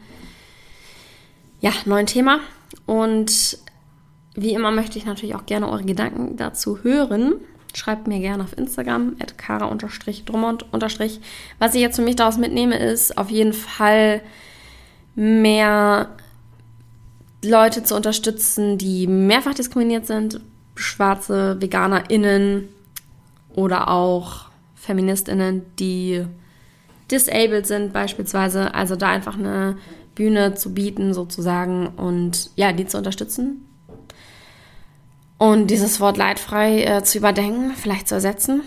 ja, 1.60 1.72
neuen 1.86 2.06
Thema. 2.06 2.40
Und 2.84 3.58
wie 4.36 4.52
immer 4.52 4.70
möchte 4.70 4.98
ich 4.98 5.06
natürlich 5.06 5.34
auch 5.34 5.46
gerne 5.46 5.68
eure 5.68 5.84
Gedanken 5.84 6.36
dazu 6.36 6.78
hören. 6.82 7.34
Schreibt 7.74 8.06
mir 8.06 8.20
gerne 8.20 8.44
auf 8.44 8.56
Instagram, 8.56 9.16
at 9.18 9.36
kara-drummond- 9.36 10.64
Was 11.58 11.74
ich 11.74 11.80
jetzt 11.80 11.96
für 11.96 12.02
mich 12.02 12.16
daraus 12.16 12.38
mitnehme, 12.38 12.78
ist 12.78 13.18
auf 13.18 13.30
jeden 13.30 13.52
Fall 13.52 14.22
mehr 15.14 16.10
Leute 17.44 17.82
zu 17.82 17.94
unterstützen, 17.94 18.78
die 18.78 19.06
mehrfach 19.06 19.54
diskriminiert 19.54 20.06
sind, 20.06 20.40
schwarze 20.74 21.60
VeganerInnen 21.60 22.68
oder 23.54 23.88
auch 23.88 24.46
FeministInnen, 24.74 25.62
die 25.78 26.24
disabled 27.10 27.66
sind 27.66 27.92
beispielsweise. 27.92 28.74
Also 28.74 28.96
da 28.96 29.08
einfach 29.08 29.38
eine 29.38 29.76
Bühne 30.14 30.54
zu 30.54 30.74
bieten 30.74 31.14
sozusagen 31.14 31.88
und 31.88 32.50
ja, 32.56 32.72
die 32.72 32.86
zu 32.86 32.98
unterstützen. 32.98 33.62
Und 35.38 35.68
dieses 35.68 36.00
Wort 36.00 36.16
leidfrei 36.16 36.82
äh, 36.84 37.02
zu 37.04 37.18
überdenken, 37.18 37.72
vielleicht 37.76 38.08
zu 38.08 38.14
ersetzen. 38.14 38.62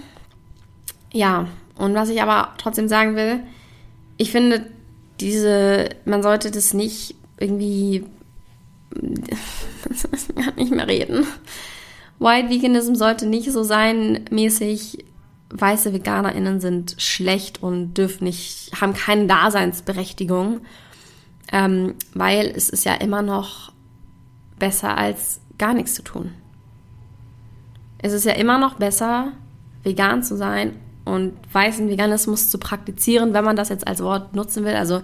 Ja, 1.12 1.48
und 1.76 1.96
was 1.96 2.10
ich 2.10 2.22
aber 2.22 2.54
trotzdem 2.58 2.88
sagen 2.88 3.16
will, 3.16 3.40
ich 4.18 4.32
finde, 4.32 4.68
diese, 5.20 5.90
man 6.06 6.22
sollte 6.22 6.52
das 6.52 6.74
nicht 6.74 7.16
irgendwie 7.38 8.06
nicht 10.56 10.72
mehr 10.72 10.88
reden. 10.88 11.26
White 12.20 12.50
Veganism 12.50 12.96
sollte 12.96 13.26
nicht 13.26 13.52
so 13.52 13.64
sein, 13.64 14.26
mäßig, 14.30 15.06
weiße 15.52 15.94
VeganerInnen 15.94 16.60
sind 16.60 16.96
schlecht 17.00 17.64
und 17.64 17.94
dürfen 17.96 18.26
nicht, 18.26 18.72
haben 18.80 18.94
keine 18.94 19.26
Daseinsberechtigung, 19.28 20.62
ähm, 21.52 21.96
weil 22.14 22.48
es 22.48 22.70
ist 22.70 22.86
ja 22.86 22.94
immer 22.96 23.22
noch 23.22 23.72
besser 24.60 24.98
als 24.98 25.40
gar 25.58 25.74
nichts 25.74 25.96
zu 25.96 26.04
tun. 26.04 26.34
Es 28.02 28.14
ist 28.14 28.26
ja 28.26 28.34
immer 28.34 28.58
noch 28.58 28.76
besser, 28.76 29.34
vegan 29.84 30.24
zu 30.24 30.36
sein 30.36 30.76
und 31.06 31.34
weißen 31.52 31.90
Veganismus 31.90 32.50
zu 32.50 32.58
praktizieren, 32.58 33.34
wenn 33.34 33.44
man 33.44 33.56
das 33.56 33.70
jetzt 33.70 33.88
als 33.88 34.02
Wort 34.02 34.36
nutzen 34.36 34.66
will. 34.66 34.76
Also 34.76 35.02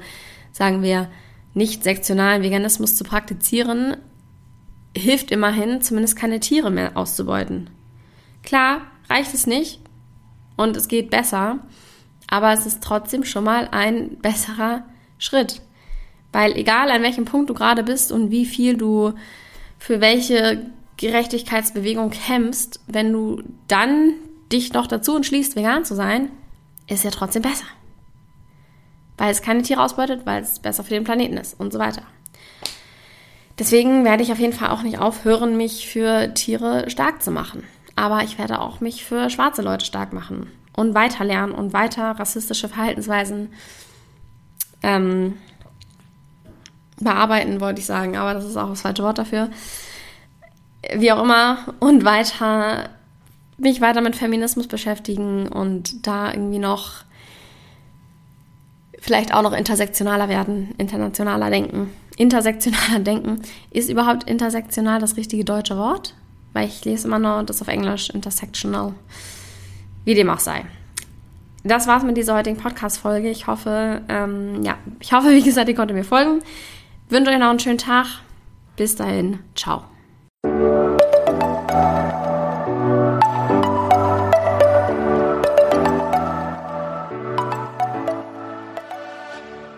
sagen 0.52 0.82
wir, 0.82 1.10
nicht 1.54 1.84
sektionalen 1.84 2.42
Veganismus 2.42 2.96
zu 2.96 3.04
praktizieren, 3.04 3.98
hilft 4.96 5.32
immerhin, 5.32 5.82
zumindest 5.82 6.16
keine 6.16 6.40
Tiere 6.40 6.72
mehr 6.72 6.96
auszubeuten. 6.96 7.70
Klar, 8.44 8.82
reicht 9.10 9.34
es 9.34 9.48
nicht 9.48 9.80
und 10.56 10.78
es 10.78 10.88
geht 10.88 11.10
besser, 11.10 11.60
aber 12.28 12.54
es 12.54 12.66
ist 12.66 12.82
trotzdem 12.82 13.24
schon 13.24 13.44
mal 13.44 13.68
ein 13.72 14.18
besserer 14.18 14.86
Schritt. 15.18 15.62
Weil 16.32 16.54
egal 16.54 16.92
an 16.92 17.04
welchem 17.04 17.26
Punkt 17.26 17.50
du 17.50 17.54
gerade 17.54 17.84
bist 17.84 18.12
und 18.12 18.32
wie 18.32 18.46
viel 18.46 18.78
du 18.78 19.14
für 19.80 20.02
welche 20.02 20.66
Gerechtigkeitsbewegung 20.98 22.10
kämpfst, 22.10 22.80
wenn 22.88 23.12
du 23.12 23.44
dann 23.68 24.14
dich 24.52 24.74
noch 24.74 24.88
dazu 24.88 25.16
entschließt, 25.16 25.56
vegan 25.56 25.86
zu 25.86 25.96
sein, 25.96 26.30
ist 26.88 27.04
ja 27.04 27.12
trotzdem 27.12 27.42
besser 27.42 27.66
weil 29.18 29.32
es 29.32 29.42
keine 29.42 29.62
Tiere 29.62 29.82
ausbeutet, 29.82 30.26
weil 30.26 30.42
es 30.42 30.60
besser 30.60 30.84
für 30.84 30.94
den 30.94 31.04
Planeten 31.04 31.38
ist 31.38 31.60
und 31.60 31.72
so 31.72 31.80
weiter. 31.80 32.02
Deswegen 33.58 34.04
werde 34.04 34.24
ich 34.24 34.32
auf 34.32 34.40
jeden 34.40 34.54
Fall 34.54 34.70
auch 34.70 34.82
nicht 34.82 35.00
aufhören, 35.00 35.56
mich 35.56 35.88
für 35.88 36.34
Tiere 36.34 36.90
stark 36.90 37.24
zu 37.24 37.32
machen. 37.32 37.64
Aber 37.96 38.24
ich 38.24 38.38
werde 38.38 38.60
auch 38.60 38.82
mich 38.82 39.06
für 39.06 39.30
schwarze 39.30 39.62
Leute 39.62 39.86
stark 39.86 40.12
machen 40.12 40.52
und 40.76 40.94
weiter 40.94 41.24
lernen 41.24 41.54
und 41.54 41.72
weiter 41.72 42.12
rassistische 42.12 42.68
Verhaltensweisen 42.68 43.54
ähm, 44.84 45.38
bearbeiten, 47.00 47.62
wollte 47.62 47.80
ich 47.80 47.86
sagen. 47.86 48.18
Aber 48.18 48.34
das 48.34 48.44
ist 48.44 48.58
auch 48.58 48.70
das 48.70 48.82
falsche 48.82 49.04
Wort 49.04 49.18
dafür. 49.18 49.50
Wie 50.94 51.12
auch 51.12 51.24
immer. 51.24 51.58
Und 51.80 52.06
weiter 52.06 52.90
mich 53.58 53.82
weiter 53.82 54.02
mit 54.02 54.16
Feminismus 54.16 54.68
beschäftigen 54.68 55.48
und 55.48 56.06
da 56.08 56.32
irgendwie 56.32 56.60
noch 56.60 57.04
vielleicht 59.00 59.34
auch 59.34 59.44
noch 59.44 59.54
intersektionaler 59.54 60.30
werden, 60.30 60.74
internationaler 60.78 61.50
denken. 61.50 61.92
Intersektionaler 62.18 63.00
denken. 63.00 63.42
Ist 63.72 63.90
überhaupt 63.90 64.24
intersektional 64.24 65.00
das 65.00 65.16
richtige 65.16 65.46
deutsche 65.46 65.78
Wort? 65.78 66.16
Weil 66.54 66.68
ich 66.68 66.84
lese 66.86 67.08
immer 67.08 67.20
nur 67.20 67.44
das 67.44 67.62
auf 67.62 67.68
Englisch, 67.68 68.10
intersectional. 68.10 68.94
Wie 70.06 70.16
dem 70.16 70.30
auch 70.30 70.40
sei. 70.40 70.66
Das 71.64 71.88
war's 71.88 72.04
mit 72.04 72.16
dieser 72.16 72.36
heutigen 72.36 72.58
Podcast-Folge. 72.58 73.30
Ich 73.30 73.48
hoffe, 73.48 74.02
ähm, 74.08 74.64
ja, 74.64 74.78
ich 75.00 75.14
hoffe, 75.14 75.32
wie 75.32 75.42
gesagt, 75.42 75.68
ihr 75.68 75.76
konntet 75.76 75.98
mir 75.98 76.04
folgen. 76.04 76.42
wünsche 77.10 77.32
euch 77.32 77.40
noch 77.40 77.50
einen 77.50 77.60
schönen 77.60 77.80
Tag. 77.80 78.06
Bis 78.76 78.96
dahin. 78.96 79.40
Ciao. 79.56 79.84
Thank 81.76 82.20
you. 82.20 82.25